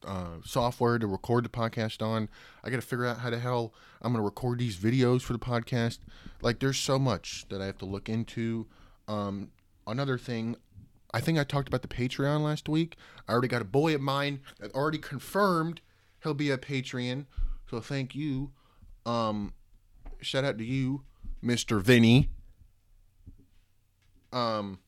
uh, 0.04 0.38
software 0.44 0.98
to 0.98 1.06
record 1.06 1.46
the 1.46 1.50
podcast 1.50 2.02
on. 2.04 2.30
I 2.64 2.72
got 2.72 2.78
to 2.78 2.82
figure 2.82 3.06
out 3.06 3.20
how 3.20 3.30
the 3.30 3.38
hell 3.38 3.76
I'm 4.02 4.12
going 4.12 4.24
to 4.24 4.26
record 4.26 4.58
these 4.58 4.76
videos 4.76 5.22
for 5.22 5.34
the 5.34 5.40
podcast. 5.40 6.00
Like, 6.42 6.58
there's 6.58 6.80
so 6.80 6.98
much 6.98 7.46
that 7.50 7.62
I 7.62 7.68
have 7.68 7.78
to 7.78 7.86
look 7.86 8.10
into. 8.10 8.66
Um, 9.08 9.52
another 9.86 10.18
thing, 10.18 10.56
I 11.14 11.22
think 11.22 11.38
I 11.38 11.44
talked 11.44 11.68
about 11.68 11.84
the 11.84 11.88
Patreon 11.88 12.42
last 12.42 12.68
week. 12.68 12.96
I 13.28 13.34
already 13.34 13.50
got 13.50 13.62
a 13.62 13.66
boy 13.66 13.94
of 13.94 14.02
mine 14.02 14.40
that 14.60 14.74
already 14.74 14.98
confirmed 14.98 15.82
he'll 16.24 16.34
be 16.34 16.50
a 16.50 16.58
Patreon. 16.58 17.28
So 17.70 17.80
thank 17.82 18.16
you 18.16 18.50
um, 19.06 19.54
shout 20.22 20.44
out 20.44 20.58
to 20.58 20.66
you, 20.66 21.04
Mister 21.42 21.80
Vinny. 21.80 22.30
Um. 24.32 24.80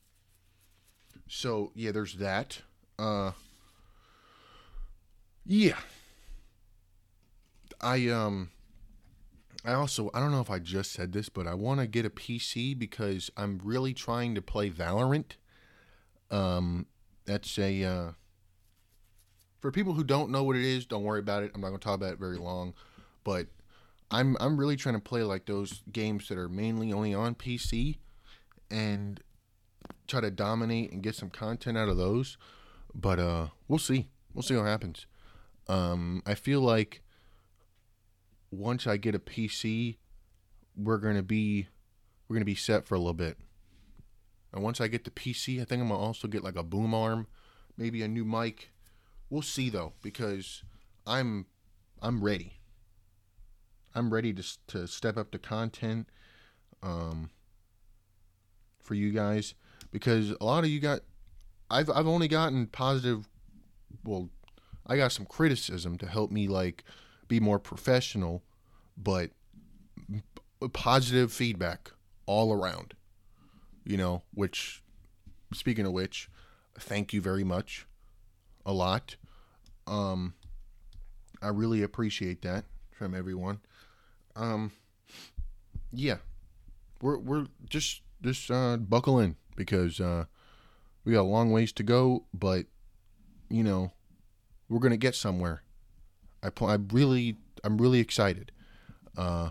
So 1.28 1.72
yeah, 1.74 1.92
there's 1.92 2.14
that. 2.16 2.62
Uh. 2.98 3.32
Yeah. 5.44 5.78
I 7.80 8.08
um. 8.08 8.50
I 9.64 9.72
also 9.72 10.10
I 10.14 10.20
don't 10.20 10.30
know 10.30 10.40
if 10.40 10.50
I 10.50 10.58
just 10.58 10.92
said 10.92 11.12
this, 11.12 11.28
but 11.28 11.46
I 11.46 11.54
want 11.54 11.80
to 11.80 11.86
get 11.86 12.06
a 12.06 12.10
PC 12.10 12.78
because 12.78 13.30
I'm 13.36 13.60
really 13.62 13.92
trying 13.92 14.34
to 14.34 14.42
play 14.42 14.70
Valorant. 14.70 15.32
Um, 16.30 16.86
that's 17.24 17.58
a 17.58 17.84
uh, 17.84 18.10
for 19.60 19.70
people 19.72 19.94
who 19.94 20.04
don't 20.04 20.30
know 20.30 20.44
what 20.44 20.56
it 20.56 20.64
is, 20.64 20.86
don't 20.86 21.02
worry 21.02 21.20
about 21.20 21.42
it. 21.42 21.50
I'm 21.54 21.60
not 21.60 21.68
going 21.68 21.80
to 21.80 21.84
talk 21.84 21.96
about 21.96 22.12
it 22.12 22.18
very 22.18 22.38
long, 22.38 22.74
but 23.24 23.48
I'm 24.10 24.36
I'm 24.40 24.58
really 24.58 24.76
trying 24.76 24.94
to 24.94 25.00
play 25.00 25.22
like 25.22 25.46
those 25.46 25.82
games 25.92 26.28
that 26.28 26.38
are 26.38 26.48
mainly 26.48 26.92
only 26.92 27.14
on 27.14 27.34
PC 27.34 27.98
and 28.70 29.22
try 30.06 30.20
to 30.20 30.30
dominate 30.30 30.92
and 30.92 31.02
get 31.02 31.14
some 31.14 31.30
content 31.30 31.76
out 31.76 31.88
of 31.88 31.96
those. 31.96 32.38
But 32.94 33.18
uh 33.18 33.48
we'll 33.66 33.78
see. 33.78 34.08
We'll 34.32 34.42
see 34.42 34.56
what 34.56 34.66
happens. 34.66 35.06
Um 35.68 36.22
I 36.26 36.34
feel 36.34 36.60
like 36.60 37.02
once 38.50 38.86
I 38.86 38.96
get 38.96 39.14
a 39.14 39.18
PC, 39.18 39.96
we're 40.76 40.98
gonna 40.98 41.22
be 41.22 41.68
we're 42.28 42.36
gonna 42.36 42.44
be 42.44 42.54
set 42.54 42.86
for 42.86 42.94
a 42.94 42.98
little 42.98 43.12
bit. 43.14 43.36
And 44.52 44.62
once 44.62 44.80
I 44.80 44.88
get 44.88 45.04
the 45.04 45.10
PC, 45.10 45.60
I 45.60 45.64
think 45.64 45.82
I'm 45.82 45.88
gonna 45.88 46.00
also 46.00 46.28
get 46.28 46.42
like 46.42 46.56
a 46.56 46.62
boom 46.62 46.94
arm, 46.94 47.26
maybe 47.76 48.02
a 48.02 48.08
new 48.08 48.24
mic. 48.24 48.70
We'll 49.28 49.42
see 49.42 49.68
though, 49.68 49.92
because 50.00 50.62
I'm 51.06 51.44
I'm 52.00 52.22
ready. 52.22 52.57
I'm 53.94 54.12
ready 54.12 54.32
to 54.34 54.44
to 54.68 54.86
step 54.86 55.16
up 55.16 55.30
the 55.32 55.38
content 55.38 56.08
um, 56.82 57.30
for 58.80 58.94
you 58.94 59.10
guys 59.10 59.54
because 59.90 60.30
a 60.30 60.44
lot 60.44 60.64
of 60.64 60.70
you 60.70 60.80
got 60.80 61.00
I've 61.70 61.90
I've 61.90 62.06
only 62.06 62.28
gotten 62.28 62.66
positive 62.66 63.28
well 64.04 64.30
I 64.86 64.96
got 64.96 65.12
some 65.12 65.26
criticism 65.26 65.98
to 65.98 66.06
help 66.06 66.30
me 66.30 66.48
like 66.48 66.84
be 67.28 67.40
more 67.40 67.58
professional 67.58 68.42
but 68.96 69.30
positive 70.72 71.32
feedback 71.32 71.90
all 72.26 72.52
around 72.52 72.94
you 73.84 73.96
know 73.96 74.22
which 74.32 74.82
speaking 75.52 75.86
of 75.86 75.92
which 75.92 76.30
thank 76.78 77.12
you 77.12 77.20
very 77.20 77.44
much 77.44 77.86
a 78.64 78.72
lot. 78.72 79.16
Um 79.86 80.34
I 81.40 81.48
really 81.48 81.82
appreciate 81.82 82.42
that 82.42 82.64
from 82.90 83.14
everyone 83.14 83.60
um, 84.38 84.72
yeah, 85.92 86.18
we're 87.02 87.18
we're 87.18 87.46
just 87.68 88.02
just 88.22 88.50
uh, 88.50 88.76
buckle 88.76 89.18
in 89.18 89.36
because 89.56 90.00
uh, 90.00 90.24
we 91.04 91.12
got 91.12 91.20
a 91.20 91.22
long 91.22 91.50
ways 91.50 91.72
to 91.72 91.82
go, 91.82 92.24
but 92.32 92.66
you 93.50 93.62
know 93.62 93.92
we're 94.68 94.80
gonna 94.80 94.96
get 94.96 95.14
somewhere. 95.14 95.62
I 96.42 96.50
pl- 96.50 96.68
I 96.68 96.78
really 96.92 97.36
I'm 97.64 97.78
really 97.78 98.00
excited. 98.00 98.52
Uh, 99.16 99.50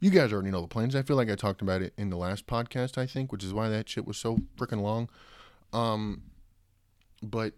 you 0.00 0.10
guys 0.10 0.32
already 0.32 0.50
know 0.50 0.60
the 0.60 0.68
plans. 0.68 0.94
I 0.94 1.02
feel 1.02 1.16
like 1.16 1.30
I 1.30 1.34
talked 1.34 1.62
about 1.62 1.82
it 1.82 1.94
in 1.96 2.10
the 2.10 2.16
last 2.16 2.46
podcast. 2.46 2.98
I 2.98 3.06
think, 3.06 3.32
which 3.32 3.42
is 3.42 3.54
why 3.54 3.68
that 3.68 3.88
shit 3.88 4.06
was 4.06 4.18
so 4.18 4.38
freaking 4.56 4.82
long. 4.82 5.08
Um, 5.72 6.22
but 7.22 7.54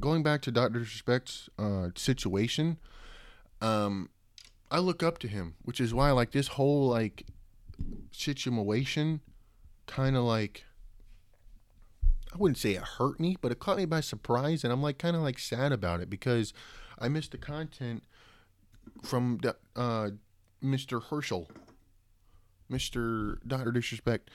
going 0.00 0.22
back 0.22 0.42
to 0.42 0.50
Doctor 0.50 0.80
Disrespect's 0.80 1.48
uh, 1.58 1.90
situation, 1.94 2.78
um, 3.60 4.08
I 4.74 4.78
look 4.78 5.04
up 5.04 5.18
to 5.18 5.28
him, 5.28 5.54
which 5.62 5.80
is 5.80 5.94
why 5.94 6.10
like 6.10 6.32
this 6.32 6.48
whole 6.48 6.88
like 6.88 7.28
situation 8.10 9.20
kind 9.86 10.16
of 10.16 10.24
like 10.24 10.64
I 12.32 12.36
wouldn't 12.36 12.58
say 12.58 12.72
it 12.72 12.82
hurt 12.82 13.20
me, 13.20 13.36
but 13.40 13.52
it 13.52 13.60
caught 13.60 13.76
me 13.76 13.84
by 13.84 14.00
surprise 14.00 14.64
and 14.64 14.72
I'm 14.72 14.82
like 14.82 14.98
kind 14.98 15.14
of 15.14 15.22
like 15.22 15.38
sad 15.38 15.70
about 15.70 16.00
it 16.00 16.10
because 16.10 16.52
I 16.98 17.08
missed 17.08 17.30
the 17.30 17.38
content 17.38 18.02
from 19.04 19.38
uh, 19.76 20.10
Mr. 20.60 21.00
Herschel, 21.04 21.48
Mr. 22.68 23.38
Doctor 23.46 23.70
Disrespect, 23.70 24.28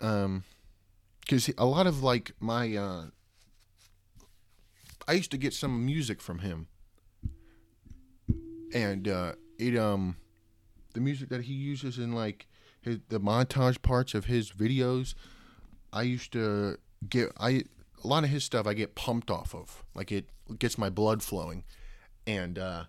um, 0.00 0.42
because 1.20 1.52
a 1.56 1.66
lot 1.66 1.86
of 1.86 2.02
like 2.02 2.32
my 2.40 2.74
uh, 2.74 3.04
I 5.06 5.12
used 5.12 5.30
to 5.30 5.38
get 5.38 5.54
some 5.54 5.86
music 5.86 6.20
from 6.20 6.40
him, 6.40 6.66
and 8.74 9.06
uh, 9.06 9.32
it 9.58 9.76
um 9.76 10.16
the 10.94 11.00
music 11.00 11.28
that 11.28 11.42
he 11.42 11.52
uses 11.52 11.98
in 11.98 12.12
like 12.12 12.46
his 12.80 12.98
the 13.08 13.20
montage 13.20 13.82
parts 13.82 14.14
of 14.14 14.26
his 14.26 14.50
videos 14.50 15.14
i 15.92 16.02
used 16.02 16.32
to 16.32 16.78
get 17.08 17.30
i 17.38 17.64
a 18.04 18.06
lot 18.06 18.24
of 18.24 18.30
his 18.30 18.44
stuff 18.44 18.66
i 18.66 18.74
get 18.74 18.94
pumped 18.94 19.30
off 19.30 19.54
of. 19.54 19.84
Like 19.94 20.12
it 20.12 20.28
gets 20.58 20.78
my 20.78 20.90
blood 20.90 21.22
flowing. 21.22 21.64
And 22.26 22.58
uh 22.58 22.84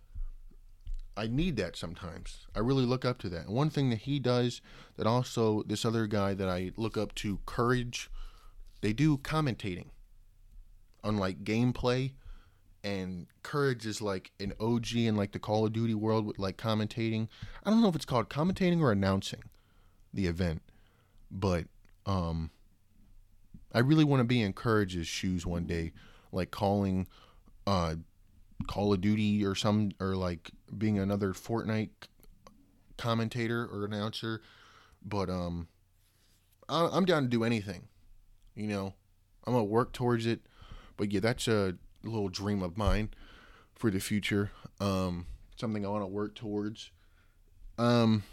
i 1.18 1.28
need 1.28 1.58
that 1.58 1.76
sometimes. 1.76 2.48
I 2.56 2.60
really 2.60 2.86
look 2.86 3.06
up 3.06 3.18
to 3.20 3.30
that. 3.30 3.46
And 3.48 3.56
one 3.56 3.70
thing 3.70 3.90
that 3.90 4.00
he 4.00 4.20
does 4.20 4.62
that 4.98 5.08
also 5.08 5.64
this 5.64 5.86
other 5.86 6.08
guy 6.08 6.34
that 6.34 6.50
i 6.50 6.72
look 6.78 6.98
up 6.98 7.16
to 7.16 7.40
courage 7.46 8.10
they 8.82 8.94
do 8.94 9.18
commentating 9.18 9.88
unlike 11.04 11.44
gameplay 11.44 12.14
and 12.84 13.28
Courage 13.44 13.86
is 13.86 14.02
like 14.02 14.32
an 14.40 14.54
OG 14.60 14.96
in 14.96 15.16
like 15.16 15.32
the 15.32 15.40
Call 15.40 15.66
of 15.66 15.74
Duty 15.74 15.94
world 15.94 16.26
with 16.26 16.40
like 16.40 16.58
commentating. 16.58 17.28
I 17.64 17.70
don't 17.70 17.82
know 17.82 17.90
if 17.90 17.96
it's 17.96 18.06
called 18.06 18.30
commentating 18.30 18.82
or 18.82 18.92
announcing 18.92 19.44
the 20.14 20.28
event, 20.28 20.62
but 21.30 21.66
um 22.06 22.52
I 23.74 23.80
really 23.80 24.04
want 24.04 24.22
to 24.22 24.26
be 24.26 24.42
in 24.42 24.54
Courage's 24.54 25.08
shoes 25.08 25.46
one 25.46 25.66
day, 25.66 25.92
like 26.32 26.52
calling 26.52 27.08
uh 27.68 27.96
Call 28.68 28.94
of 28.94 29.02
Duty 29.02 29.46
or 29.46 29.56
some 29.56 29.92
or 30.00 30.16
like 30.16 30.52
being 30.78 31.00
another 31.00 31.34
Fortnite 31.34 31.90
commentator 32.98 33.68
or 33.72 33.86
announcer, 33.86 34.42
but 35.06 35.30
um 35.30 35.68
I, 36.68 36.90
I'm 36.92 37.06
down 37.06 37.24
to 37.24 37.30
do 37.30 37.44
anything. 37.44 37.88
You 38.56 38.68
know, 38.68 38.94
I'm 39.46 39.54
gonna 39.54 39.66
work 39.66 39.92
towards 39.92 40.26
it. 40.26 40.42
But 40.98 41.12
yeah, 41.12 41.22
that's 41.22 41.48
a 41.48 41.76
little 42.04 42.30
dream 42.30 42.62
of 42.62 42.78
mine 42.78 43.10
for 43.76 43.90
the 43.90 44.00
future. 44.00 44.52
Um, 44.80 45.26
something 45.56 45.86
I 45.86 45.90
want 45.90 46.04
to 46.04 46.08
work 46.08 46.36
towards. 46.36 46.92
Um, 47.78 48.24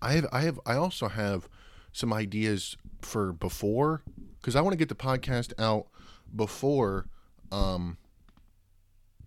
I 0.00 0.12
have, 0.12 0.26
I 0.32 0.40
have, 0.42 0.60
I 0.66 0.74
also 0.74 1.08
have 1.08 1.48
some 1.92 2.12
ideas 2.12 2.76
for 3.00 3.32
before 3.32 4.02
because 4.40 4.56
I 4.56 4.60
want 4.60 4.72
to 4.72 4.78
get 4.78 4.88
the 4.88 4.94
podcast 4.94 5.52
out 5.58 5.86
before 6.34 7.06
um, 7.50 7.98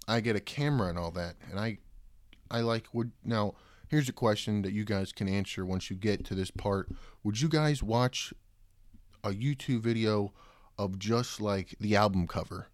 I 0.08 0.19
get 0.19 0.36
a 0.36 0.41
camera 0.41 0.89
and 0.89 0.97
all 0.97 1.12
that. 1.12 1.36
And 1.49 1.60
I, 1.60 1.78
I 2.51 2.62
like 2.62 2.88
would 2.93 3.12
now. 3.23 3.56
Here's 3.88 4.10
a 4.10 4.13
question 4.13 4.63
that 4.63 4.73
you 4.73 4.84
guys 4.84 5.12
can 5.12 5.30
answer 5.30 5.63
once 5.63 5.91
you 5.91 5.95
get 5.95 6.25
to 6.25 6.36
this 6.36 6.49
part. 6.49 6.89
Would 7.23 7.39
you 7.39 7.47
guys 7.47 7.84
watch 7.84 8.34
a 9.23 9.30
YouTube 9.30 9.82
video 9.82 10.34
of 10.77 10.99
just 10.99 11.41
like 11.41 11.75
the 11.79 11.95
album 11.95 12.27
cover. 12.27 12.67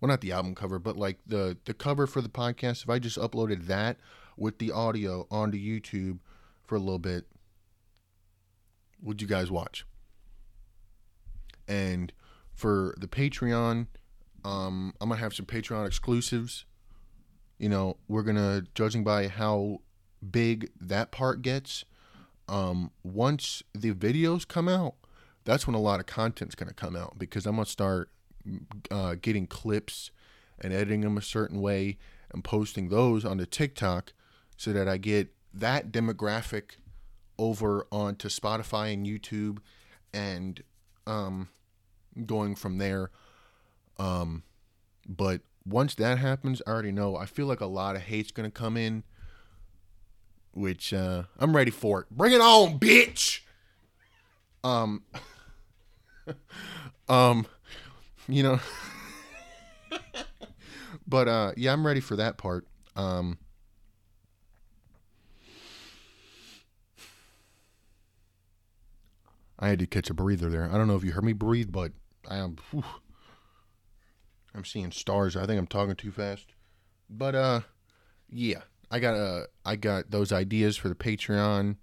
Well, 0.00 0.08
not 0.08 0.20
the 0.20 0.32
album 0.32 0.54
cover, 0.54 0.78
but 0.78 0.96
like 0.96 1.18
the 1.26 1.56
the 1.64 1.74
cover 1.74 2.06
for 2.06 2.20
the 2.20 2.28
podcast. 2.28 2.84
If 2.84 2.90
I 2.90 2.98
just 2.98 3.18
uploaded 3.18 3.66
that 3.66 3.98
with 4.36 4.58
the 4.58 4.70
audio 4.70 5.26
onto 5.30 5.58
YouTube 5.58 6.18
for 6.64 6.76
a 6.76 6.80
little 6.80 6.98
bit, 6.98 7.26
would 9.02 9.20
you 9.20 9.28
guys 9.28 9.50
watch? 9.50 9.84
And 11.66 12.12
for 12.54 12.94
the 12.98 13.08
Patreon, 13.08 13.88
um, 14.44 14.94
I'm 15.00 15.08
gonna 15.08 15.20
have 15.20 15.34
some 15.34 15.46
Patreon 15.46 15.86
exclusives. 15.86 16.64
You 17.58 17.68
know, 17.68 17.96
we're 18.06 18.22
gonna 18.22 18.62
judging 18.74 19.02
by 19.02 19.28
how 19.28 19.80
big 20.30 20.70
that 20.80 21.10
part 21.10 21.42
gets. 21.42 21.84
Um, 22.48 22.92
once 23.02 23.62
the 23.74 23.92
videos 23.92 24.46
come 24.46 24.68
out, 24.68 24.94
that's 25.48 25.66
when 25.66 25.74
a 25.74 25.80
lot 25.80 25.98
of 25.98 26.04
content's 26.04 26.54
going 26.54 26.68
to 26.68 26.74
come 26.74 26.94
out 26.94 27.18
because 27.18 27.46
I'm 27.46 27.54
going 27.54 27.64
to 27.64 27.70
start 27.70 28.10
uh, 28.90 29.14
getting 29.14 29.46
clips 29.46 30.10
and 30.60 30.74
editing 30.74 31.00
them 31.00 31.16
a 31.16 31.22
certain 31.22 31.62
way 31.62 31.96
and 32.30 32.44
posting 32.44 32.90
those 32.90 33.24
onto 33.24 33.46
TikTok 33.46 34.12
so 34.58 34.74
that 34.74 34.86
I 34.86 34.98
get 34.98 35.32
that 35.54 35.90
demographic 35.90 36.72
over 37.38 37.86
onto 37.90 38.28
Spotify 38.28 38.92
and 38.92 39.06
YouTube 39.06 39.60
and 40.12 40.62
um, 41.06 41.48
going 42.26 42.54
from 42.54 42.76
there. 42.76 43.10
Um, 43.98 44.42
but 45.08 45.40
once 45.64 45.94
that 45.94 46.18
happens, 46.18 46.60
I 46.66 46.72
already 46.72 46.92
know. 46.92 47.16
I 47.16 47.24
feel 47.24 47.46
like 47.46 47.62
a 47.62 47.66
lot 47.66 47.96
of 47.96 48.02
hate's 48.02 48.32
going 48.32 48.50
to 48.50 48.54
come 48.54 48.76
in, 48.76 49.02
which 50.52 50.92
uh, 50.92 51.22
I'm 51.38 51.56
ready 51.56 51.70
for 51.70 52.02
it. 52.02 52.10
Bring 52.10 52.34
it 52.34 52.42
on, 52.42 52.78
bitch! 52.78 53.40
Um, 54.62 55.04
um, 57.08 57.46
you 58.28 58.42
know, 58.42 58.60
but 61.06 61.28
uh, 61.28 61.52
yeah, 61.56 61.72
I'm 61.72 61.86
ready 61.86 62.00
for 62.00 62.16
that 62.16 62.38
part. 62.38 62.66
Um, 62.96 63.38
I 69.58 69.68
had 69.68 69.78
to 69.80 69.86
catch 69.86 70.08
a 70.08 70.14
breather 70.14 70.48
there. 70.48 70.70
I 70.72 70.76
don't 70.76 70.86
know 70.86 70.96
if 70.96 71.04
you 71.04 71.12
heard 71.12 71.24
me 71.24 71.32
breathe, 71.32 71.72
but 71.72 71.92
I 72.28 72.36
am. 72.36 72.56
Whew, 72.70 72.84
I'm 74.54 74.64
seeing 74.64 74.92
stars. 74.92 75.36
I 75.36 75.46
think 75.46 75.58
I'm 75.58 75.66
talking 75.66 75.96
too 75.96 76.12
fast. 76.12 76.46
But 77.10 77.34
uh, 77.34 77.60
yeah, 78.30 78.62
I 78.90 79.00
got 79.00 79.14
uh, 79.14 79.44
I 79.64 79.76
got 79.76 80.10
those 80.10 80.32
ideas 80.32 80.76
for 80.76 80.88
the 80.88 80.94
Patreon. 80.94 81.76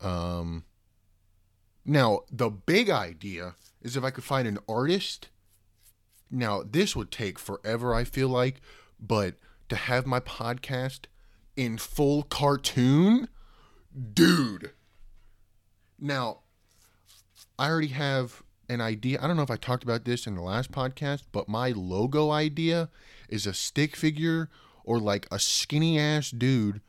Um, 0.00 0.64
now, 1.84 2.20
the 2.30 2.50
big 2.50 2.90
idea 2.90 3.54
is 3.80 3.96
if 3.96 4.04
I 4.04 4.10
could 4.10 4.24
find 4.24 4.46
an 4.46 4.58
artist. 4.68 5.28
Now, 6.30 6.62
this 6.62 6.94
would 6.94 7.10
take 7.10 7.38
forever, 7.38 7.94
I 7.94 8.04
feel 8.04 8.28
like, 8.28 8.60
but 9.00 9.34
to 9.68 9.76
have 9.76 10.06
my 10.06 10.20
podcast 10.20 11.06
in 11.56 11.78
full 11.78 12.22
cartoon, 12.24 13.28
dude. 14.12 14.72
Now, 15.98 16.40
I 17.58 17.68
already 17.68 17.88
have 17.88 18.42
an 18.68 18.80
idea. 18.80 19.18
I 19.20 19.26
don't 19.26 19.36
know 19.36 19.42
if 19.42 19.50
I 19.50 19.56
talked 19.56 19.82
about 19.82 20.04
this 20.04 20.26
in 20.26 20.34
the 20.34 20.42
last 20.42 20.70
podcast, 20.70 21.24
but 21.32 21.48
my 21.48 21.70
logo 21.70 22.30
idea 22.30 22.88
is 23.28 23.46
a 23.46 23.52
stick 23.52 23.96
figure 23.96 24.48
or 24.84 24.98
like 24.98 25.26
a 25.30 25.38
skinny 25.38 25.98
ass 25.98 26.30
dude 26.30 26.80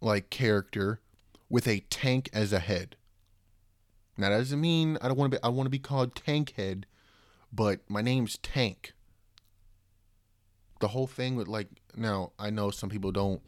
like 0.00 0.30
character 0.30 1.00
with 1.48 1.66
a 1.66 1.80
tank 1.90 2.28
as 2.32 2.52
a 2.52 2.58
head. 2.58 2.96
Now 4.16 4.30
that 4.30 4.38
doesn't 4.38 4.60
mean 4.60 4.98
I 5.00 5.08
don't 5.08 5.16
want 5.16 5.32
to 5.32 5.38
be 5.38 5.42
I 5.42 5.48
want 5.48 5.66
to 5.66 5.70
be 5.70 5.78
called 5.78 6.14
Tank 6.14 6.54
Head, 6.56 6.86
but 7.52 7.80
my 7.88 8.02
name's 8.02 8.38
Tank. 8.38 8.92
The 10.80 10.88
whole 10.88 11.06
thing 11.06 11.36
with 11.36 11.48
like 11.48 11.68
now 11.96 12.32
I 12.38 12.50
know 12.50 12.70
some 12.70 12.90
people 12.90 13.12
don't 13.12 13.42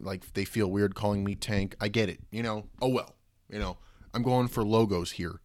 like 0.00 0.32
they 0.34 0.44
feel 0.44 0.70
weird 0.70 0.94
calling 0.94 1.24
me 1.24 1.34
Tank. 1.34 1.76
I 1.80 1.88
get 1.88 2.08
it, 2.08 2.20
you 2.30 2.42
know. 2.42 2.66
Oh 2.80 2.88
well, 2.88 3.14
you 3.48 3.58
know. 3.58 3.78
I'm 4.12 4.22
going 4.22 4.46
for 4.46 4.62
logos 4.62 5.12
here. 5.12 5.40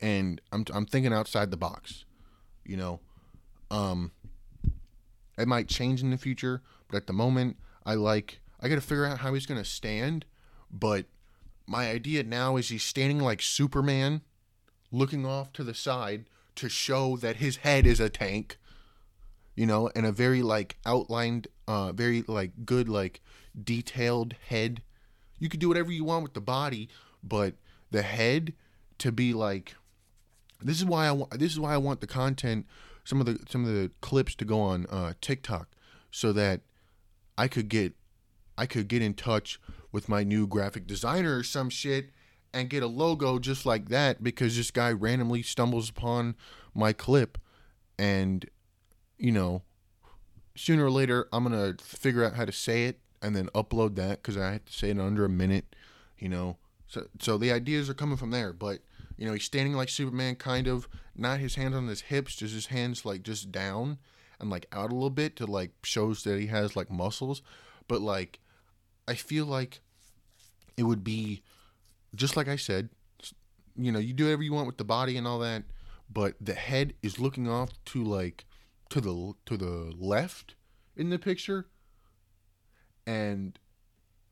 And 0.00 0.40
I'm 0.50 0.64
I'm 0.72 0.86
thinking 0.86 1.12
outside 1.12 1.50
the 1.50 1.56
box. 1.56 2.04
You 2.64 2.76
know. 2.76 3.00
Um 3.70 4.12
it 5.38 5.48
might 5.48 5.68
change 5.68 6.02
in 6.02 6.10
the 6.10 6.18
future, 6.18 6.62
but 6.88 6.96
at 6.96 7.06
the 7.06 7.12
moment 7.12 7.56
I 7.84 7.94
like 7.94 8.40
I 8.60 8.68
got 8.68 8.76
to 8.76 8.80
figure 8.80 9.04
out 9.04 9.18
how 9.18 9.34
he's 9.34 9.46
going 9.46 9.62
to 9.62 9.68
stand, 9.68 10.24
but 10.70 11.06
my 11.72 11.88
idea 11.88 12.22
now 12.22 12.58
is 12.58 12.68
he's 12.68 12.84
standing 12.84 13.18
like 13.18 13.40
Superman, 13.40 14.20
looking 14.92 15.24
off 15.24 15.54
to 15.54 15.64
the 15.64 15.72
side 15.72 16.26
to 16.56 16.68
show 16.68 17.16
that 17.16 17.36
his 17.36 17.56
head 17.56 17.86
is 17.86 17.98
a 17.98 18.10
tank, 18.10 18.58
you 19.56 19.64
know, 19.64 19.90
and 19.96 20.04
a 20.04 20.12
very 20.12 20.42
like 20.42 20.76
outlined, 20.84 21.48
uh, 21.66 21.90
very 21.92 22.24
like 22.28 22.66
good, 22.66 22.90
like 22.90 23.22
detailed 23.64 24.34
head. 24.48 24.82
You 25.38 25.48
could 25.48 25.60
do 25.60 25.68
whatever 25.68 25.90
you 25.90 26.04
want 26.04 26.24
with 26.24 26.34
the 26.34 26.42
body, 26.42 26.90
but 27.24 27.54
the 27.90 28.02
head 28.02 28.52
to 28.98 29.10
be 29.10 29.32
like, 29.32 29.74
this 30.60 30.76
is 30.76 30.84
why 30.84 31.06
I 31.06 31.12
want. 31.12 31.38
This 31.38 31.52
is 31.52 31.58
why 31.58 31.72
I 31.72 31.78
want 31.78 32.02
the 32.02 32.06
content, 32.06 32.66
some 33.02 33.18
of 33.18 33.24
the 33.24 33.38
some 33.48 33.64
of 33.64 33.72
the 33.72 33.90
clips 34.02 34.34
to 34.34 34.44
go 34.44 34.60
on 34.60 34.86
uh, 34.90 35.14
TikTok, 35.22 35.68
so 36.10 36.34
that 36.34 36.60
I 37.38 37.48
could 37.48 37.70
get 37.70 37.94
I 38.58 38.66
could 38.66 38.88
get 38.88 39.00
in 39.00 39.14
touch 39.14 39.58
with 39.92 40.08
my 40.08 40.24
new 40.24 40.46
graphic 40.46 40.86
designer 40.86 41.38
or 41.38 41.42
some 41.44 41.70
shit 41.70 42.10
and 42.52 42.68
get 42.68 42.82
a 42.82 42.86
logo 42.86 43.38
just 43.38 43.64
like 43.64 43.88
that 43.88 44.22
because 44.22 44.56
this 44.56 44.70
guy 44.70 44.90
randomly 44.90 45.42
stumbles 45.42 45.88
upon 45.88 46.34
my 46.74 46.92
clip 46.92 47.38
and 47.98 48.48
you 49.18 49.30
know 49.30 49.62
sooner 50.56 50.84
or 50.84 50.90
later 50.90 51.28
I'm 51.32 51.44
going 51.44 51.76
to 51.76 51.82
figure 51.84 52.24
out 52.24 52.34
how 52.34 52.44
to 52.44 52.52
say 52.52 52.84
it 52.86 53.00
and 53.20 53.36
then 53.36 53.46
upload 53.54 53.94
that 53.96 54.22
cuz 54.22 54.36
I 54.36 54.52
have 54.52 54.64
to 54.64 54.72
say 54.72 54.88
it 54.88 54.92
in 54.92 55.00
under 55.00 55.24
a 55.24 55.30
minute, 55.30 55.74
you 56.18 56.28
know. 56.28 56.58
So 56.88 57.08
so 57.20 57.38
the 57.38 57.52
ideas 57.52 57.88
are 57.88 57.94
coming 57.94 58.16
from 58.16 58.30
there, 58.30 58.52
but 58.52 58.80
you 59.16 59.26
know, 59.26 59.32
he's 59.32 59.44
standing 59.44 59.74
like 59.74 59.88
Superman 59.88 60.36
kind 60.36 60.66
of, 60.66 60.88
not 61.14 61.38
his 61.38 61.54
hands 61.54 61.74
on 61.74 61.86
his 61.86 62.02
hips, 62.02 62.36
just 62.36 62.54
his 62.54 62.66
hands 62.66 63.04
like 63.04 63.22
just 63.22 63.52
down 63.52 63.98
and 64.40 64.50
like 64.50 64.66
out 64.72 64.90
a 64.90 64.94
little 64.94 65.10
bit 65.10 65.36
to 65.36 65.46
like 65.46 65.70
shows 65.84 66.24
that 66.24 66.40
he 66.40 66.48
has 66.48 66.74
like 66.74 66.90
muscles, 66.90 67.42
but 67.88 68.00
like 68.00 68.40
I 69.06 69.14
feel 69.14 69.46
like 69.46 69.80
it 70.76 70.84
would 70.84 71.04
be 71.04 71.42
just 72.14 72.36
like 72.36 72.48
I 72.48 72.56
said, 72.56 72.90
you 73.76 73.90
know, 73.90 73.98
you 73.98 74.12
do 74.12 74.24
whatever 74.24 74.42
you 74.42 74.52
want 74.52 74.66
with 74.66 74.76
the 74.76 74.84
body 74.84 75.16
and 75.16 75.26
all 75.26 75.38
that, 75.40 75.64
but 76.10 76.34
the 76.40 76.54
head 76.54 76.94
is 77.02 77.18
looking 77.18 77.48
off 77.48 77.70
to 77.86 78.02
like 78.04 78.44
to 78.90 79.00
the 79.00 79.32
to 79.46 79.56
the 79.56 79.92
left 79.98 80.54
in 80.96 81.10
the 81.10 81.18
picture. 81.18 81.66
And 83.06 83.58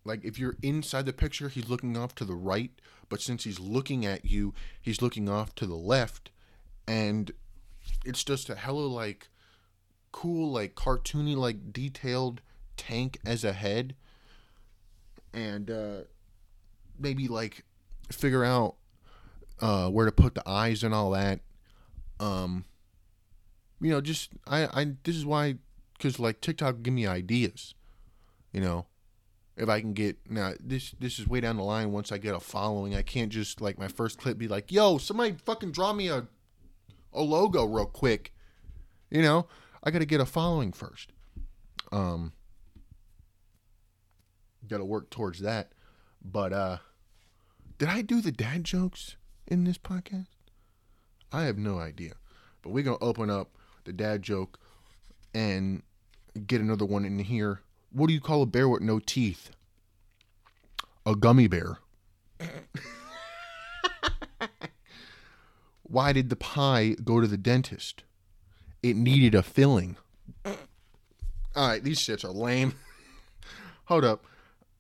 like 0.05 0.25
if 0.25 0.39
you're 0.39 0.57
inside 0.63 1.07
the 1.07 1.13
picture 1.13 1.49
he's 1.49 1.69
looking 1.69 1.97
off 1.97 2.15
to 2.15 2.25
the 2.25 2.35
right 2.35 2.71
but 3.09 3.21
since 3.21 3.45
he's 3.45 3.61
looking 3.61 4.07
at 4.07 4.25
you 4.25 4.55
he's 4.81 5.03
looking 5.03 5.29
off 5.29 5.55
to 5.57 5.67
the 5.67 5.75
left. 5.75 6.31
And 6.87 7.33
it's 8.05 8.25
just 8.25 8.51
a 8.51 8.55
hella 8.55 8.87
like 8.87 9.29
cool 10.13 10.53
like 10.53 10.75
cartoony 10.75 11.37
like 11.37 11.73
detailed 11.73 12.41
tank 12.77 13.19
as 13.25 13.45
a 13.45 13.53
head 13.53 13.95
and 15.33 15.71
uh 15.71 16.01
maybe 16.99 17.29
like 17.29 17.65
figure 18.11 18.45
out 18.45 18.77
uh 19.61 19.89
where 19.89 20.07
to 20.07 20.13
put 20.13 20.35
the 20.35 20.49
eyes 20.49 20.83
and 20.83 20.95
all 20.95 21.11
that. 21.11 21.41
Um 22.19 22.65
you 23.81 23.91
know 23.91 24.01
just 24.01 24.31
i 24.47 24.65
i 24.81 24.87
this 25.05 25.17
is 25.17 25.25
why 25.25 25.57
because 25.97 26.19
like 26.19 26.41
tiktok 26.41 26.83
give 26.83 26.93
me 26.95 27.07
ideas 27.07 27.75
you 28.53 28.61
know 28.61 28.87
if 29.57 29.69
i 29.69 29.81
can 29.81 29.93
get 29.93 30.19
now 30.29 30.53
this 30.61 30.95
this 31.01 31.19
is 31.19 31.27
way 31.27 31.41
down 31.41 31.57
the 31.57 31.63
line 31.63 31.91
once 31.91 32.13
i 32.13 32.19
get 32.19 32.35
a 32.35 32.41
following. 32.41 32.95
I 32.95 33.03
can't 33.03 33.31
just 33.31 33.61
like 33.61 33.79
my 33.79 33.89
first 33.89 34.19
clip 34.19 34.39
be 34.39 34.49
like 34.49 34.71
yo 34.71 34.99
somebody 34.99 35.35
fucking 35.45 35.73
draw 35.73 35.93
me 35.93 36.09
a 36.09 36.27
a 37.13 37.23
logo 37.23 37.65
real 37.65 37.87
quick 37.87 38.33
you 39.11 39.23
know? 39.23 39.47
I 39.83 39.91
gotta 39.91 40.05
get 40.05 40.21
a 40.21 40.27
following 40.27 40.73
first. 40.73 41.13
Um 41.91 42.33
gotta 44.71 44.85
work 44.85 45.11
towards 45.11 45.41
that. 45.41 45.73
But 46.25 46.53
uh 46.53 46.79
did 47.79 47.89
i 47.89 48.03
do 48.03 48.21
the 48.21 48.33
dad 48.33 48.65
jokes 48.65 49.17
in 49.47 49.65
this 49.65 49.79
podcast? 49.79 50.27
I 51.33 51.45
have 51.45 51.59
no 51.59 51.79
idea. 51.79 52.13
But 52.63 52.71
we're 52.71 52.85
gonna 52.85 52.99
open 53.01 53.31
up 53.31 53.51
the 53.85 53.93
dad 53.93 54.23
joke 54.23 54.59
and 55.35 55.83
get 56.47 56.61
another 56.61 56.85
one 56.85 57.05
in 57.05 57.19
here. 57.19 57.63
What 57.91 58.07
do 58.07 58.15
you 58.15 58.21
call 58.21 58.43
a 58.43 58.47
bear 58.47 58.69
with 58.69 58.83
no 58.83 58.99
teeth? 58.99 59.51
A 61.05 61.15
gummy 61.17 61.49
bear. 61.49 61.79
Why 65.83 66.13
did 66.13 66.29
the 66.31 66.37
pie 66.37 66.95
go 67.03 67.21
to 67.21 67.27
the 67.27 67.37
dentist? 67.37 68.05
It 68.83 68.97
needed 68.97 69.35
a 69.35 69.43
filling. 69.43 69.97
All 70.45 70.55
right 71.57 71.83
these 71.83 71.99
shits 71.99 72.25
are 72.25 72.31
lame. 72.31 72.75
Hold 73.87 74.05
up 74.05 74.25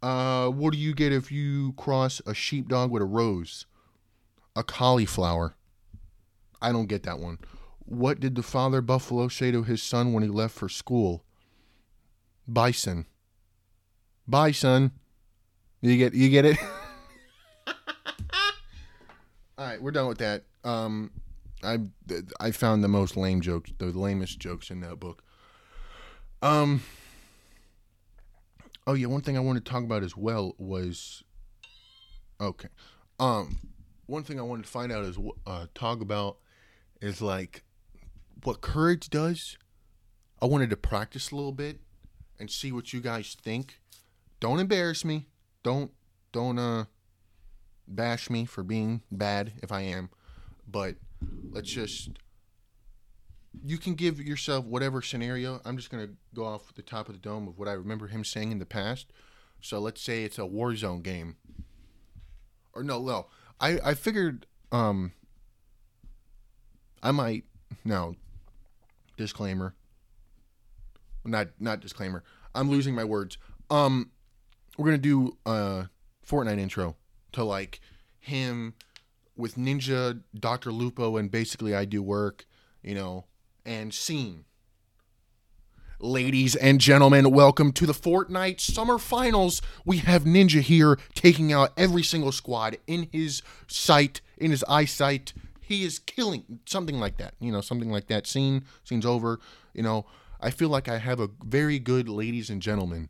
uh, 0.02 0.48
what 0.48 0.72
do 0.72 0.78
you 0.78 0.94
get 0.94 1.12
if 1.12 1.30
you 1.30 1.72
cross 1.74 2.22
a 2.26 2.34
sheepdog 2.34 2.90
with 2.90 3.02
a 3.02 3.06
rose? 3.06 3.66
A 4.56 4.62
cauliflower. 4.62 5.54
I 6.62 6.72
don't 6.72 6.86
get 6.86 7.02
that 7.04 7.18
one. 7.18 7.38
What 7.78 8.20
did 8.20 8.34
the 8.34 8.42
father 8.42 8.80
buffalo 8.80 9.28
say 9.28 9.50
to 9.50 9.62
his 9.62 9.82
son 9.82 10.12
when 10.12 10.22
he 10.22 10.28
left 10.28 10.54
for 10.54 10.68
school? 10.68 11.24
Bison. 12.46 13.06
Bison. 14.26 14.92
You 15.80 15.96
get 15.96 16.14
you 16.14 16.28
get 16.28 16.44
it? 16.44 16.58
All 19.58 19.66
right, 19.66 19.80
we're 19.82 19.90
done 19.90 20.08
with 20.08 20.18
that. 20.18 20.44
Um 20.64 21.10
I 21.62 21.78
I 22.38 22.50
found 22.50 22.84
the 22.84 22.88
most 22.88 23.16
lame 23.16 23.40
jokes, 23.40 23.72
the 23.78 23.86
lamest 23.86 24.38
jokes 24.38 24.70
in 24.70 24.80
that 24.80 25.00
book. 25.00 25.22
Um 26.42 26.82
Oh 28.86 28.94
yeah, 28.94 29.06
one 29.06 29.20
thing 29.20 29.36
I 29.36 29.40
wanted 29.40 29.64
to 29.64 29.70
talk 29.70 29.84
about 29.84 30.02
as 30.02 30.16
well 30.16 30.54
was 30.58 31.22
okay. 32.40 32.68
Um, 33.18 33.58
one 34.06 34.24
thing 34.24 34.38
I 34.38 34.42
wanted 34.42 34.64
to 34.64 34.70
find 34.70 34.90
out 34.90 35.04
is 35.04 35.18
uh, 35.46 35.66
talk 35.74 36.00
about 36.00 36.38
is 37.00 37.20
like 37.20 37.62
what 38.44 38.60
courage 38.60 39.10
does. 39.10 39.56
I 40.42 40.46
wanted 40.46 40.70
to 40.70 40.76
practice 40.76 41.30
a 41.30 41.36
little 41.36 41.52
bit 41.52 41.80
and 42.38 42.50
see 42.50 42.72
what 42.72 42.92
you 42.92 43.00
guys 43.00 43.36
think. 43.40 43.80
Don't 44.40 44.58
embarrass 44.58 45.04
me. 45.04 45.26
Don't 45.62 45.92
don't 46.32 46.58
uh 46.58 46.84
bash 47.86 48.30
me 48.30 48.46
for 48.46 48.62
being 48.62 49.02
bad 49.12 49.52
if 49.62 49.70
I 49.70 49.82
am. 49.82 50.08
But 50.66 50.96
let's 51.50 51.70
just 51.70 52.10
you 53.64 53.78
can 53.78 53.94
give 53.94 54.20
yourself 54.20 54.64
whatever 54.64 55.02
scenario. 55.02 55.60
I'm 55.64 55.76
just 55.76 55.90
going 55.90 56.06
to 56.06 56.12
go 56.34 56.44
off 56.44 56.74
the 56.74 56.82
top 56.82 57.08
of 57.08 57.14
the 57.14 57.20
dome 57.20 57.48
of 57.48 57.58
what 57.58 57.68
I 57.68 57.72
remember 57.72 58.06
him 58.06 58.24
saying 58.24 58.52
in 58.52 58.58
the 58.58 58.66
past. 58.66 59.12
So 59.60 59.78
let's 59.78 60.00
say 60.00 60.24
it's 60.24 60.38
a 60.38 60.42
Warzone 60.42 61.02
game. 61.02 61.36
Or 62.72 62.82
no, 62.82 63.02
no. 63.02 63.26
I, 63.60 63.78
I 63.84 63.94
figured 63.94 64.46
um 64.72 65.12
I 67.02 67.10
might 67.10 67.44
no 67.84 68.14
disclaimer. 69.16 69.74
Not 71.24 71.48
not 71.58 71.80
disclaimer. 71.80 72.22
I'm 72.54 72.70
losing 72.70 72.94
my 72.94 73.04
words. 73.04 73.36
Um 73.68 74.12
we're 74.78 74.86
going 74.86 75.00
to 75.00 75.02
do 75.02 75.36
a 75.44 75.88
Fortnite 76.26 76.58
intro 76.58 76.96
to 77.32 77.44
like 77.44 77.80
him 78.18 78.74
with 79.36 79.56
Ninja, 79.56 80.22
Dr. 80.38 80.72
Lupo 80.72 81.16
and 81.16 81.30
basically 81.30 81.74
I 81.74 81.84
do 81.84 82.02
work, 82.02 82.46
you 82.82 82.94
know, 82.94 83.26
and 83.70 83.94
scene. 83.94 84.44
Ladies 86.00 86.56
and 86.56 86.80
gentlemen, 86.80 87.30
welcome 87.30 87.70
to 87.74 87.86
the 87.86 87.92
Fortnite 87.92 88.58
Summer 88.58 88.98
Finals. 88.98 89.62
We 89.84 89.98
have 89.98 90.24
Ninja 90.24 90.60
here 90.60 90.98
taking 91.14 91.52
out 91.52 91.72
every 91.76 92.02
single 92.02 92.32
squad 92.32 92.78
in 92.88 93.08
his 93.12 93.42
sight, 93.68 94.22
in 94.36 94.50
his 94.50 94.64
eyesight. 94.68 95.32
He 95.60 95.84
is 95.84 96.00
killing 96.00 96.58
something 96.66 96.98
like 96.98 97.18
that, 97.18 97.34
you 97.38 97.52
know, 97.52 97.60
something 97.60 97.92
like 97.92 98.08
that. 98.08 98.26
Scene, 98.26 98.64
scene's 98.82 99.06
over. 99.06 99.38
You 99.72 99.84
know, 99.84 100.04
I 100.40 100.50
feel 100.50 100.68
like 100.68 100.88
I 100.88 100.98
have 100.98 101.20
a 101.20 101.30
very 101.44 101.78
good 101.78 102.08
ladies 102.08 102.50
and 102.50 102.60
gentlemen 102.60 103.08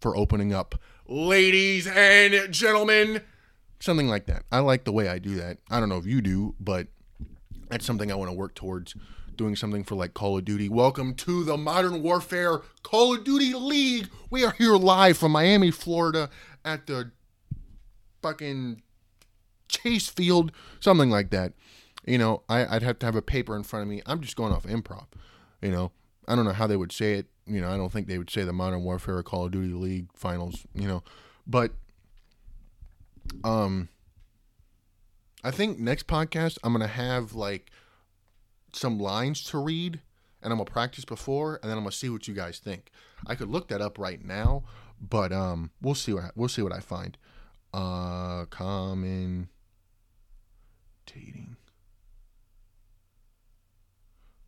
for 0.00 0.16
opening 0.16 0.54
up, 0.54 0.80
ladies 1.06 1.86
and 1.86 2.50
gentlemen. 2.50 3.20
Something 3.78 4.08
like 4.08 4.24
that. 4.24 4.44
I 4.50 4.60
like 4.60 4.84
the 4.84 4.92
way 4.92 5.06
I 5.06 5.18
do 5.18 5.34
that. 5.34 5.58
I 5.70 5.80
don't 5.80 5.90
know 5.90 5.98
if 5.98 6.06
you 6.06 6.22
do, 6.22 6.54
but 6.58 6.86
that's 7.68 7.84
something 7.84 8.10
I 8.10 8.14
want 8.14 8.30
to 8.30 8.36
work 8.36 8.54
towards 8.54 8.94
doing 9.38 9.56
something 9.56 9.84
for 9.84 9.94
like 9.94 10.12
Call 10.12 10.36
of 10.36 10.44
Duty. 10.44 10.68
Welcome 10.68 11.14
to 11.14 11.44
the 11.44 11.56
Modern 11.56 12.02
Warfare 12.02 12.58
Call 12.82 13.14
of 13.14 13.24
Duty 13.24 13.54
League. 13.54 14.08
We 14.30 14.44
are 14.44 14.50
here 14.50 14.74
live 14.74 15.16
from 15.16 15.32
Miami, 15.32 15.70
Florida 15.70 16.28
at 16.64 16.88
the 16.88 17.12
fucking 18.20 18.82
Chase 19.68 20.08
Field, 20.08 20.50
something 20.80 21.08
like 21.08 21.30
that. 21.30 21.52
You 22.04 22.18
know, 22.18 22.42
I, 22.48 22.66
would 22.74 22.82
have 22.82 22.98
to 22.98 23.06
have 23.06 23.14
a 23.14 23.22
paper 23.22 23.54
in 23.54 23.62
front 23.62 23.84
of 23.84 23.88
me. 23.88 24.02
I'm 24.06 24.20
just 24.20 24.36
going 24.36 24.52
off 24.52 24.64
improv. 24.64 25.06
You 25.62 25.70
know, 25.70 25.92
I 26.26 26.34
don't 26.34 26.44
know 26.44 26.52
how 26.52 26.66
they 26.66 26.76
would 26.76 26.92
say 26.92 27.14
it. 27.14 27.26
You 27.46 27.60
know, 27.60 27.70
I 27.70 27.76
don't 27.76 27.92
think 27.92 28.08
they 28.08 28.18
would 28.18 28.30
say 28.30 28.42
the 28.42 28.52
Modern 28.52 28.82
Warfare 28.82 29.22
Call 29.22 29.46
of 29.46 29.52
Duty 29.52 29.72
League 29.72 30.08
finals, 30.14 30.66
you 30.74 30.88
know. 30.88 31.04
But 31.46 31.72
um 33.44 33.88
I 35.44 35.52
think 35.52 35.78
next 35.78 36.08
podcast 36.08 36.58
I'm 36.64 36.72
gonna 36.72 36.88
have 36.88 37.34
like 37.34 37.70
some 38.72 38.98
lines 38.98 39.42
to 39.44 39.58
read 39.58 40.00
and 40.42 40.52
I'm 40.52 40.58
gonna 40.58 40.70
practice 40.70 41.04
before 41.04 41.58
and 41.62 41.70
then 41.70 41.76
I'm 41.78 41.84
gonna 41.84 41.92
see 41.92 42.08
what 42.08 42.28
you 42.28 42.34
guys 42.34 42.58
think. 42.58 42.90
I 43.26 43.34
could 43.34 43.48
look 43.48 43.68
that 43.68 43.80
up 43.80 43.98
right 43.98 44.22
now, 44.24 44.64
but 45.00 45.32
um 45.32 45.70
we'll 45.80 45.94
see 45.94 46.12
what 46.12 46.32
we'll 46.36 46.48
see 46.48 46.62
what 46.62 46.72
I 46.72 46.80
find. 46.80 47.16
Uh 47.72 48.44
commentating. 48.46 49.48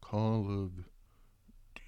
Call 0.01 0.41
of 0.51 0.71
Duty. 1.75 1.87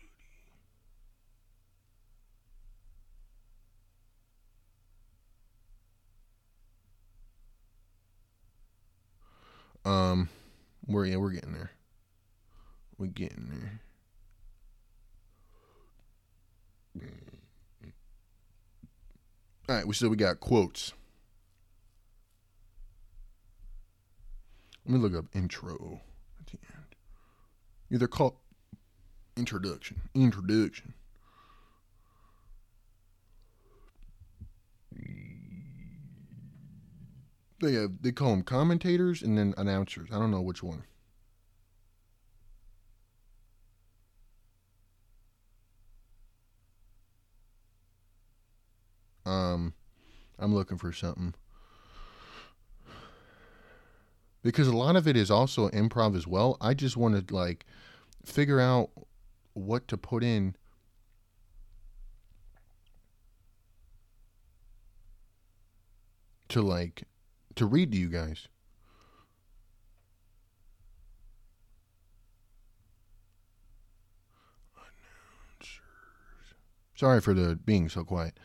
Um, 9.84 10.28
we're 10.86 11.06
yeah, 11.06 11.16
we're 11.16 11.30
getting 11.30 11.52
there. 11.52 11.70
We're 13.02 13.08
getting 13.08 13.48
there. 13.50 13.80
All 19.68 19.74
right, 19.74 19.84
we 19.84 19.92
still 19.92 20.08
we 20.08 20.14
got 20.14 20.38
quotes. 20.38 20.92
Let 24.86 24.94
me 24.94 25.00
look 25.00 25.16
up 25.16 25.24
intro 25.34 26.00
at 26.38 26.46
the 26.46 26.58
end. 26.72 26.94
Either 27.90 28.06
call 28.06 28.40
introduction. 29.36 30.02
Introduction. 30.14 30.94
They 37.60 37.72
have, 37.72 38.00
they 38.00 38.12
call 38.12 38.30
them 38.30 38.44
commentators 38.44 39.22
and 39.22 39.36
then 39.36 39.54
announcers. 39.56 40.08
I 40.12 40.20
don't 40.20 40.30
know 40.30 40.40
which 40.40 40.62
one. 40.62 40.84
Um, 49.24 49.74
I'm 50.38 50.54
looking 50.54 50.78
for 50.78 50.92
something 50.92 51.34
because 54.42 54.66
a 54.66 54.76
lot 54.76 54.96
of 54.96 55.06
it 55.06 55.16
is 55.16 55.30
also 55.30 55.68
improv 55.70 56.16
as 56.16 56.26
well. 56.26 56.56
I 56.60 56.74
just 56.74 56.96
want 56.96 57.28
to 57.28 57.34
like 57.34 57.64
figure 58.24 58.60
out 58.60 58.90
what 59.54 59.86
to 59.88 59.96
put 59.96 60.24
in 60.24 60.56
to 66.48 66.60
like 66.60 67.04
to 67.54 67.66
read 67.66 67.92
to 67.92 67.98
you 67.98 68.08
guys. 68.08 68.48
Sorry 76.94 77.20
for 77.20 77.34
the 77.34 77.56
being 77.56 77.88
so 77.88 78.04
quiet. 78.04 78.38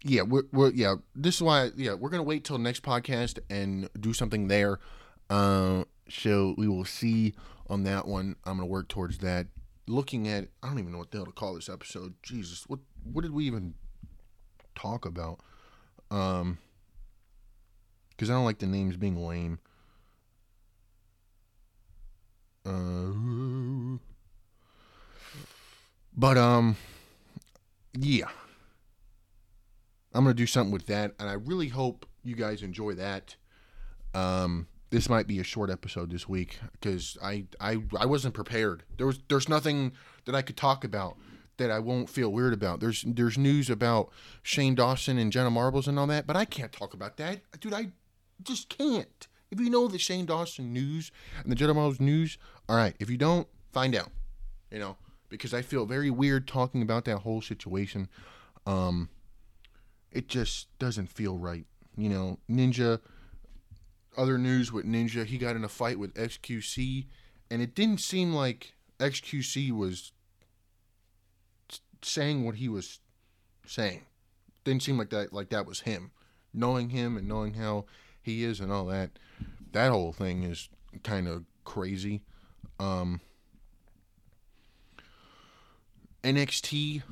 yeah, 0.02 0.22
we're, 0.22 0.42
we're 0.52 0.70
yeah. 0.72 0.96
This 1.14 1.37
is 1.37 1.42
why 1.42 1.70
yeah 1.76 1.94
we're 1.94 2.11
gonna 2.11 2.22
wait 2.22 2.44
till 2.44 2.59
next 2.59 2.83
podcast 2.83 3.38
and 3.48 3.88
do 3.98 4.12
something 4.12 4.48
there. 4.48 4.78
Uh, 5.28 5.85
so 6.09 6.54
we 6.59 6.66
will 6.66 6.85
see 6.85 7.35
on 7.68 7.85
that 7.85 8.06
one. 8.06 8.37
I'm 8.44 8.56
gonna 8.56 8.66
work 8.66 8.88
towards 8.88 9.18
that. 9.18 9.46
Looking 9.87 10.28
at 10.28 10.48
I 10.62 10.68
don't 10.68 10.78
even 10.78 10.92
know 10.92 10.98
what 10.98 11.11
the 11.11 11.18
hell 11.18 11.26
to 11.26 11.33
call 11.33 11.54
this 11.54 11.68
episode. 11.68 12.14
Jesus, 12.22 12.64
what 12.66 12.80
what 13.04 13.22
did 13.22 13.32
we 13.32 13.44
even 13.46 13.74
talk 14.74 15.04
about? 15.06 15.40
Um, 16.10 16.58
because 18.10 18.30
I 18.30 18.34
don't 18.34 18.44
like 18.44 18.58
the 18.58 18.66
names 18.66 18.96
being 18.96 19.16
lame. 19.16 19.58
Uh, 22.66 23.98
but 26.16 26.36
um, 26.36 26.76
yeah. 27.98 28.28
I'm 30.12 30.24
gonna 30.24 30.34
do 30.34 30.46
something 30.46 30.72
with 30.72 30.86
that, 30.86 31.14
and 31.18 31.28
I 31.28 31.34
really 31.34 31.68
hope 31.68 32.04
you 32.24 32.34
guys 32.34 32.62
enjoy 32.62 32.94
that. 32.94 33.36
Um, 34.12 34.66
this 34.90 35.08
might 35.08 35.28
be 35.28 35.38
a 35.38 35.44
short 35.44 35.70
episode 35.70 36.10
this 36.10 36.28
week 36.28 36.58
because 36.72 37.16
I, 37.22 37.46
I 37.60 37.78
I 37.96 38.06
wasn't 38.06 38.34
prepared. 38.34 38.82
There 38.96 39.06
was 39.06 39.20
there's 39.28 39.48
nothing 39.48 39.92
that 40.24 40.34
I 40.34 40.42
could 40.42 40.56
talk 40.56 40.82
about 40.84 41.16
that 41.61 41.70
I 41.70 41.79
won't 41.79 42.09
feel 42.09 42.31
weird 42.31 42.53
about. 42.53 42.81
There's 42.81 43.05
there's 43.07 43.38
news 43.38 43.70
about 43.70 44.11
Shane 44.42 44.75
Dawson 44.75 45.18
and 45.18 45.31
Jenna 45.31 45.51
Marbles 45.51 45.87
and 45.87 45.99
all 45.99 46.07
that, 46.09 46.27
but 46.27 46.37
I 46.37 46.44
can't 46.44 46.73
talk 46.73 46.94
about 46.94 47.16
that, 47.18 47.40
dude. 47.61 47.75
I 47.75 47.92
just 48.42 48.68
can't. 48.68 49.29
If 49.51 49.61
you 49.61 49.68
know 49.68 49.87
the 49.87 49.99
Shane 49.99 50.27
Dawson 50.27 50.73
news 50.73 51.12
and 51.42 51.53
the 51.53 51.57
Jenna 51.57 51.75
Marbles 51.75 52.01
news, 52.01 52.38
all 52.68 52.77
right. 52.77 52.94
If 52.99 53.11
you 53.11 53.16
don't, 53.16 53.46
find 53.73 53.94
out. 53.94 54.11
You 54.70 54.79
know, 54.79 54.96
because 55.29 55.53
I 55.53 55.62
feel 55.62 55.85
very 55.85 56.11
weird 56.11 56.49
talking 56.49 56.83
about 56.83 57.05
that 57.05 57.18
whole 57.18 57.42
situation. 57.42 58.09
Um, 58.66 59.11
it 60.11 60.29
just 60.29 60.66
doesn't 60.79 61.09
feel 61.09 61.37
right. 61.37 61.66
You 61.96 62.09
know, 62.09 62.38
Ninja, 62.51 63.01
other 64.16 64.38
news 64.38 64.73
with 64.73 64.87
Ninja, 64.87 65.27
he 65.27 65.37
got 65.37 65.57
in 65.57 65.64
a 65.64 65.68
fight 65.68 65.99
with 65.99 66.14
XQC, 66.14 67.07
and 67.51 67.61
it 67.61 67.75
didn't 67.75 68.01
seem 68.01 68.33
like 68.33 68.73
XQC 68.99 69.73
was 69.73 70.12
saying 72.02 72.44
what 72.44 72.56
he 72.56 72.68
was 72.68 73.00
saying. 73.66 74.02
Didn't 74.64 74.82
seem 74.82 74.98
like 74.98 75.10
that 75.10 75.32
like 75.32 75.50
that 75.50 75.66
was 75.66 75.80
him. 75.80 76.10
Knowing 76.52 76.90
him 76.90 77.16
and 77.16 77.28
knowing 77.28 77.54
how 77.54 77.84
he 78.20 78.44
is 78.44 78.60
and 78.60 78.72
all 78.72 78.86
that, 78.86 79.10
that 79.72 79.90
whole 79.90 80.12
thing 80.12 80.42
is 80.42 80.68
kind 81.02 81.28
of 81.28 81.44
crazy. 81.64 82.22
Um, 82.78 83.20
NXT 86.22 87.02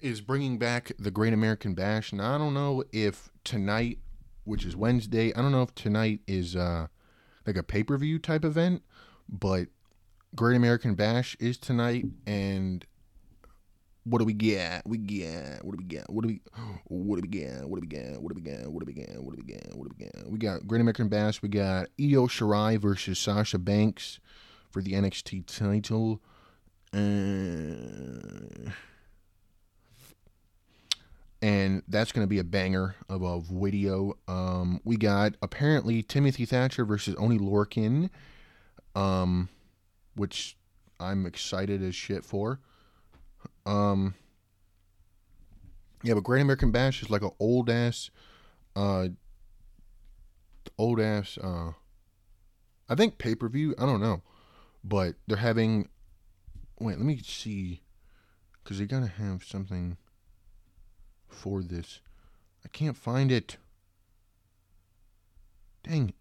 is 0.00 0.20
bringing 0.20 0.58
back 0.58 0.92
the 0.98 1.10
Great 1.10 1.32
American 1.32 1.74
Bash, 1.74 2.12
and 2.12 2.20
I 2.20 2.38
don't 2.38 2.54
know 2.54 2.84
if 2.92 3.30
tonight, 3.44 3.98
which 4.44 4.64
is 4.64 4.76
Wednesday, 4.76 5.32
I 5.34 5.40
don't 5.40 5.52
know 5.52 5.62
if 5.62 5.74
tonight 5.74 6.20
is 6.26 6.54
uh, 6.54 6.88
like 7.46 7.56
a 7.56 7.62
pay 7.62 7.82
per 7.82 7.96
view 7.96 8.18
type 8.18 8.44
event, 8.44 8.82
but 9.28 9.68
Great 10.34 10.56
American 10.56 10.94
Bash 10.94 11.36
is 11.40 11.58
tonight, 11.58 12.04
and 12.26 12.84
what 14.04 14.18
do 14.18 14.24
we 14.24 14.32
get? 14.32 14.82
We 14.86 14.98
get 14.98 15.64
what 15.64 15.72
do 15.72 15.78
we 15.78 15.84
get? 15.84 16.10
What 16.10 16.22
do 16.22 16.28
we 16.28 16.40
what 16.86 17.16
do 17.16 17.22
we 17.22 17.28
get? 17.28 17.68
What 17.68 17.76
do 17.76 17.80
we 17.80 17.86
get? 17.86 18.20
What 18.20 18.34
do 18.34 18.34
we 18.34 18.42
get? 18.42 18.70
What 18.70 18.80
do 18.80 18.86
we 18.86 18.92
get? 18.92 19.22
What 19.22 19.32
do 19.32 19.36
we 19.36 19.52
get? 19.52 19.76
What 19.76 19.88
do 19.88 19.94
we 19.96 20.04
get? 20.04 20.30
We 20.30 20.38
got 20.38 20.66
Great 20.66 20.80
American 20.80 21.08
Bash. 21.08 21.40
We 21.42 21.48
got 21.48 21.88
Io 22.00 22.26
Shirai 22.26 22.78
versus 22.78 23.18
Sasha 23.18 23.58
Banks 23.58 24.18
for 24.70 24.82
the 24.82 24.92
NXT 24.92 25.46
title. 25.46 26.20
Uh, 26.94 28.70
and 31.40 31.82
that's 31.88 32.12
going 32.12 32.24
to 32.24 32.28
be 32.28 32.38
a 32.38 32.44
banger 32.44 32.96
of 33.08 33.22
a 33.22 33.40
video. 33.40 34.14
Um, 34.28 34.80
we 34.84 34.96
got 34.96 35.34
apparently 35.42 36.02
Timothy 36.02 36.44
Thatcher 36.44 36.84
versus 36.84 37.14
Oney 37.18 37.38
Lorcan, 37.38 38.10
um, 38.94 39.48
which 40.14 40.56
I'm 41.00 41.24
excited 41.26 41.82
as 41.82 41.94
shit 41.94 42.24
for. 42.24 42.60
Um, 43.66 44.14
yeah, 46.02 46.14
but 46.14 46.24
Great 46.24 46.42
American 46.42 46.70
Bash 46.70 47.02
is 47.02 47.10
like 47.10 47.22
an 47.22 47.30
old 47.38 47.70
ass, 47.70 48.10
uh, 48.74 49.08
old 50.78 51.00
ass. 51.00 51.38
Uh, 51.38 51.72
I 52.88 52.94
think 52.94 53.18
pay 53.18 53.34
per 53.34 53.48
view. 53.48 53.74
I 53.78 53.86
don't 53.86 54.00
know, 54.00 54.22
but 54.82 55.14
they're 55.26 55.36
having. 55.36 55.88
Wait, 56.80 56.96
let 56.96 57.06
me 57.06 57.18
see, 57.22 57.82
because 58.62 58.78
they 58.78 58.86
gotta 58.86 59.06
have 59.06 59.44
something. 59.44 59.96
for 61.28 61.62
this. 61.62 62.00
I 62.64 62.68
can't 62.68 62.96
find 62.96 63.32
it. 63.32 63.56
Dang. 65.82 66.10
it. 66.10 66.14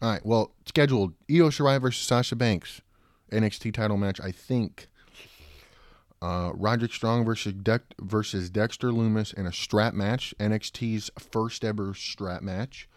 All 0.00 0.10
right, 0.10 0.24
well, 0.24 0.54
scheduled 0.66 1.14
Io 1.30 1.48
Shirai 1.50 1.80
versus 1.80 2.06
Sasha 2.06 2.36
Banks, 2.36 2.80
NXT 3.32 3.74
title 3.74 3.96
match. 3.96 4.20
I 4.20 4.30
think. 4.30 4.88
Uh, 6.20 6.50
Roderick 6.54 6.92
Strong 6.92 7.24
versus 7.24 7.52
Dex- 7.52 7.84
versus 8.00 8.50
Dexter 8.50 8.88
Lumis 8.88 9.32
in 9.32 9.46
a 9.46 9.52
strap 9.52 9.94
match, 9.94 10.34
NXT's 10.40 11.10
first 11.18 11.64
ever 11.64 11.94
strap 11.94 12.42
match. 12.42 12.88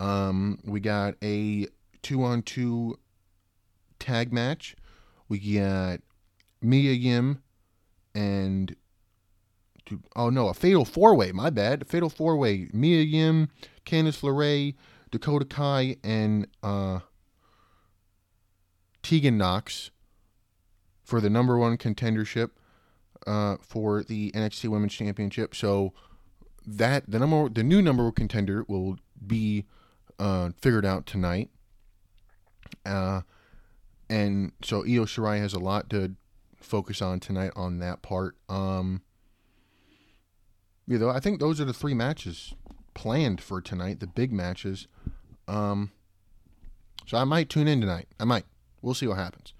Um, 0.00 0.58
we 0.64 0.80
got 0.80 1.14
a 1.22 1.68
two 2.02 2.22
on 2.22 2.42
two 2.42 2.98
tag 3.98 4.32
match. 4.32 4.74
We 5.28 5.38
got 5.38 6.00
Mia 6.60 6.92
Yim 6.92 7.42
and 8.14 8.74
oh 10.16 10.30
no, 10.30 10.48
a 10.48 10.54
fatal 10.54 10.84
four 10.84 11.14
way. 11.14 11.32
My 11.32 11.50
bad, 11.50 11.82
a 11.82 11.84
fatal 11.84 12.10
four 12.10 12.36
way. 12.36 12.68
Mia 12.72 13.02
Yim, 13.02 13.48
Candice 13.86 14.20
LeRae, 14.22 14.74
Dakota 15.10 15.44
Kai, 15.44 15.96
and 16.02 16.46
uh, 16.62 17.00
Tegan 19.02 19.38
Nox 19.38 19.90
for 21.08 21.22
the 21.22 21.30
number 21.30 21.56
one 21.56 21.78
contendership 21.78 22.50
uh, 23.26 23.56
for 23.62 24.02
the 24.02 24.30
NXT 24.32 24.68
Women's 24.68 24.92
Championship. 24.92 25.54
So 25.54 25.94
that 26.66 27.10
the 27.10 27.18
number 27.18 27.48
the 27.48 27.62
new 27.62 27.80
number 27.80 28.02
one 28.04 28.12
contender 28.12 28.66
will 28.68 28.98
be 29.26 29.64
uh, 30.18 30.50
figured 30.60 30.84
out 30.84 31.06
tonight. 31.06 31.48
Uh, 32.84 33.22
and 34.10 34.52
so 34.62 34.82
Io 34.82 35.06
Shirai 35.06 35.38
has 35.38 35.54
a 35.54 35.58
lot 35.58 35.88
to 35.90 36.14
focus 36.60 37.00
on 37.00 37.20
tonight 37.20 37.52
on 37.56 37.78
that 37.78 38.02
part. 38.02 38.36
Um, 38.50 39.00
you 40.86 40.98
know, 40.98 41.08
I 41.08 41.20
think 41.20 41.40
those 41.40 41.58
are 41.58 41.64
the 41.64 41.72
three 41.72 41.94
matches 41.94 42.54
planned 42.92 43.40
for 43.40 43.62
tonight, 43.62 44.00
the 44.00 44.06
big 44.06 44.30
matches. 44.30 44.88
Um, 45.46 45.90
so 47.06 47.16
I 47.16 47.24
might 47.24 47.48
tune 47.48 47.66
in 47.66 47.80
tonight. 47.80 48.08
I 48.20 48.24
might. 48.24 48.44
We'll 48.82 48.92
see 48.92 49.06
what 49.06 49.16
happens. 49.16 49.54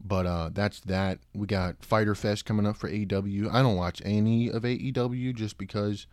But 0.00 0.26
uh, 0.26 0.50
that's 0.52 0.80
that. 0.80 1.18
We 1.34 1.46
got 1.46 1.84
Fyter 1.84 2.14
Fest 2.14 2.44
coming 2.44 2.66
up 2.66 2.76
for 2.76 2.88
AEW. 2.88 3.52
I 3.52 3.62
don't 3.62 3.76
watch 3.76 4.00
any 4.04 4.48
of 4.48 4.62
AEW 4.62 5.34
just 5.34 5.58
because 5.58 6.06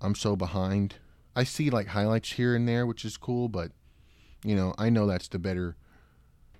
I'm 0.00 0.14
so 0.14 0.36
behind. 0.36 0.96
I 1.34 1.44
see 1.44 1.70
like 1.70 1.88
highlights 1.88 2.32
here 2.32 2.54
and 2.54 2.68
there, 2.68 2.86
which 2.86 3.04
is 3.04 3.16
cool, 3.16 3.48
but 3.48 3.72
you 4.44 4.54
know, 4.54 4.74
I 4.76 4.90
know 4.90 5.06
that's 5.06 5.28
the 5.28 5.38
better 5.38 5.76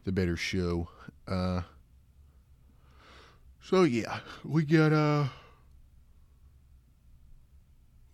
the 0.05 0.13
better 0.13 0.37
show. 0.37 0.89
Uh 1.29 1.63
so 3.61 3.83
yeah, 3.83 4.21
we 4.45 4.65
got 4.65 4.93
uh 4.93 5.27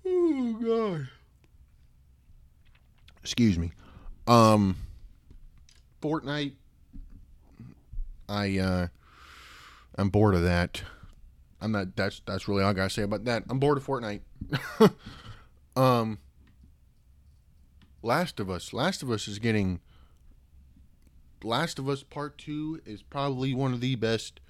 Oh 0.04 0.52
god. 0.60 1.08
Excuse 3.22 3.58
me. 3.58 3.72
Um 4.26 4.76
Fortnite 6.02 6.54
I 8.28 8.58
uh 8.58 8.88
I'm 9.96 10.10
bored 10.10 10.34
of 10.34 10.42
that. 10.42 10.82
I'm 11.60 11.72
not 11.72 11.96
that's 11.96 12.20
that's 12.26 12.48
really 12.48 12.62
all 12.62 12.70
I 12.70 12.74
gotta 12.74 12.90
say 12.90 13.02
about 13.02 13.24
that. 13.24 13.44
I'm 13.48 13.58
bored 13.58 13.78
of 13.78 13.86
Fortnite. 13.86 14.20
um 15.76 16.18
Last 18.02 18.38
of 18.38 18.48
Us. 18.48 18.72
Last 18.72 19.02
of 19.02 19.10
Us 19.10 19.26
is 19.26 19.38
getting 19.38 19.80
Last 21.42 21.78
of 21.78 21.88
Us 21.88 22.02
Part 22.02 22.38
2 22.38 22.82
is 22.84 23.02
probably 23.02 23.54
one 23.54 23.72
of 23.72 23.80
the 23.80 23.94
best 23.96 24.40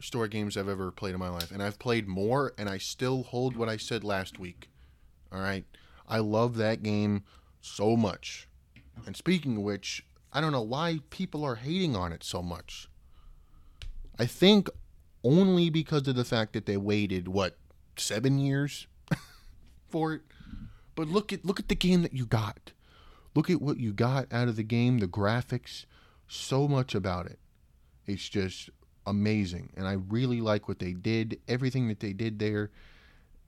story 0.00 0.28
games 0.28 0.56
I've 0.56 0.68
ever 0.68 0.90
played 0.90 1.14
in 1.14 1.20
my 1.20 1.28
life. 1.28 1.50
And 1.50 1.62
I've 1.62 1.78
played 1.78 2.06
more 2.06 2.52
and 2.58 2.68
I 2.68 2.78
still 2.78 3.24
hold 3.24 3.56
what 3.56 3.68
I 3.68 3.76
said 3.76 4.04
last 4.04 4.38
week. 4.38 4.68
All 5.32 5.40
right. 5.40 5.64
I 6.08 6.18
love 6.18 6.56
that 6.56 6.82
game 6.82 7.24
so 7.60 7.96
much. 7.96 8.48
And 9.06 9.16
speaking 9.16 9.56
of 9.56 9.62
which, 9.62 10.04
I 10.36 10.42
don't 10.42 10.52
know 10.52 10.60
why 10.60 11.00
people 11.08 11.46
are 11.46 11.54
hating 11.54 11.96
on 11.96 12.12
it 12.12 12.22
so 12.22 12.42
much. 12.42 12.90
I 14.18 14.26
think 14.26 14.68
only 15.24 15.70
because 15.70 16.06
of 16.06 16.14
the 16.14 16.26
fact 16.26 16.52
that 16.52 16.66
they 16.66 16.76
waited 16.76 17.26
what 17.26 17.56
seven 17.96 18.38
years 18.38 18.86
for 19.88 20.12
it. 20.12 20.20
But 20.94 21.08
look 21.08 21.32
at 21.32 21.46
look 21.46 21.58
at 21.58 21.68
the 21.68 21.74
game 21.74 22.02
that 22.02 22.12
you 22.12 22.26
got. 22.26 22.72
Look 23.34 23.48
at 23.48 23.62
what 23.62 23.78
you 23.78 23.94
got 23.94 24.30
out 24.30 24.46
of 24.46 24.56
the 24.56 24.62
game, 24.62 24.98
the 24.98 25.08
graphics, 25.08 25.86
so 26.28 26.68
much 26.68 26.94
about 26.94 27.24
it. 27.24 27.38
It's 28.04 28.28
just 28.28 28.68
amazing, 29.06 29.72
and 29.74 29.88
I 29.88 29.92
really 29.92 30.42
like 30.42 30.68
what 30.68 30.80
they 30.80 30.92
did, 30.92 31.40
everything 31.48 31.88
that 31.88 32.00
they 32.00 32.12
did 32.12 32.38
there, 32.38 32.70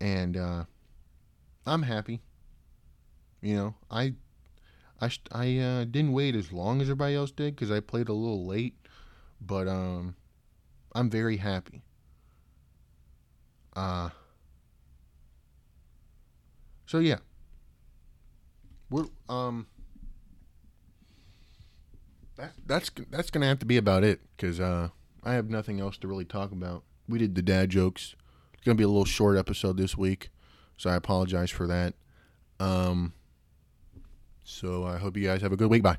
and 0.01 0.38
uh, 0.38 0.64
I'm 1.66 1.83
happy. 1.83 2.22
You 3.42 3.57
know, 3.57 3.74
I 3.90 4.14
I 5.00 5.11
I 5.32 5.58
uh, 5.58 5.84
didn't 5.84 6.12
wait 6.12 6.34
as 6.34 6.52
long 6.52 6.80
as 6.80 6.88
everybody 6.88 7.14
else 7.14 7.30
did 7.30 7.54
because 7.54 7.70
I 7.70 7.80
played 7.80 8.08
a 8.08 8.12
little 8.12 8.46
late, 8.46 8.76
but 9.40 9.68
um, 9.68 10.16
I'm 10.92 11.08
very 11.08 11.37
happy. 11.37 11.82
Uh, 13.76 14.11
so 16.87 16.98
yeah, 16.98 17.18
we're 18.90 19.06
um. 19.28 19.66
That, 22.37 22.52
that's 22.66 22.90
that's 23.11 23.30
gonna 23.30 23.46
have 23.46 23.58
to 23.61 23.66
be 23.66 23.76
about 23.76 24.04
it 24.04 24.20
because 24.37 24.61
uh, 24.61 24.88
I 25.24 25.34
have 25.34 25.50
nothing 25.50 25.80
else 25.80 25.98
to 25.98 26.08
really 26.08 26.24
talk 26.24 26.52
about. 26.52 26.84
We 27.08 27.18
did 27.18 27.34
the 27.34 27.42
dad 27.42 27.70
jokes. 27.70 28.14
It's 28.54 28.64
gonna 28.64 28.76
be 28.76 28.84
a 28.84 28.88
little 28.88 29.04
short 29.04 29.37
episode 29.37 29.76
this 29.76 29.96
week, 29.96 30.30
so 30.76 30.90
I 30.90 30.96
apologize 30.96 31.50
for 31.50 31.66
that. 31.68 31.94
Um, 32.61 33.12
so 34.48 34.84
I 34.84 34.96
hope 34.98 35.16
you 35.16 35.24
guys 35.26 35.42
have 35.42 35.52
a 35.52 35.56
good 35.56 35.70
week. 35.70 35.82
Bye. 35.82 35.96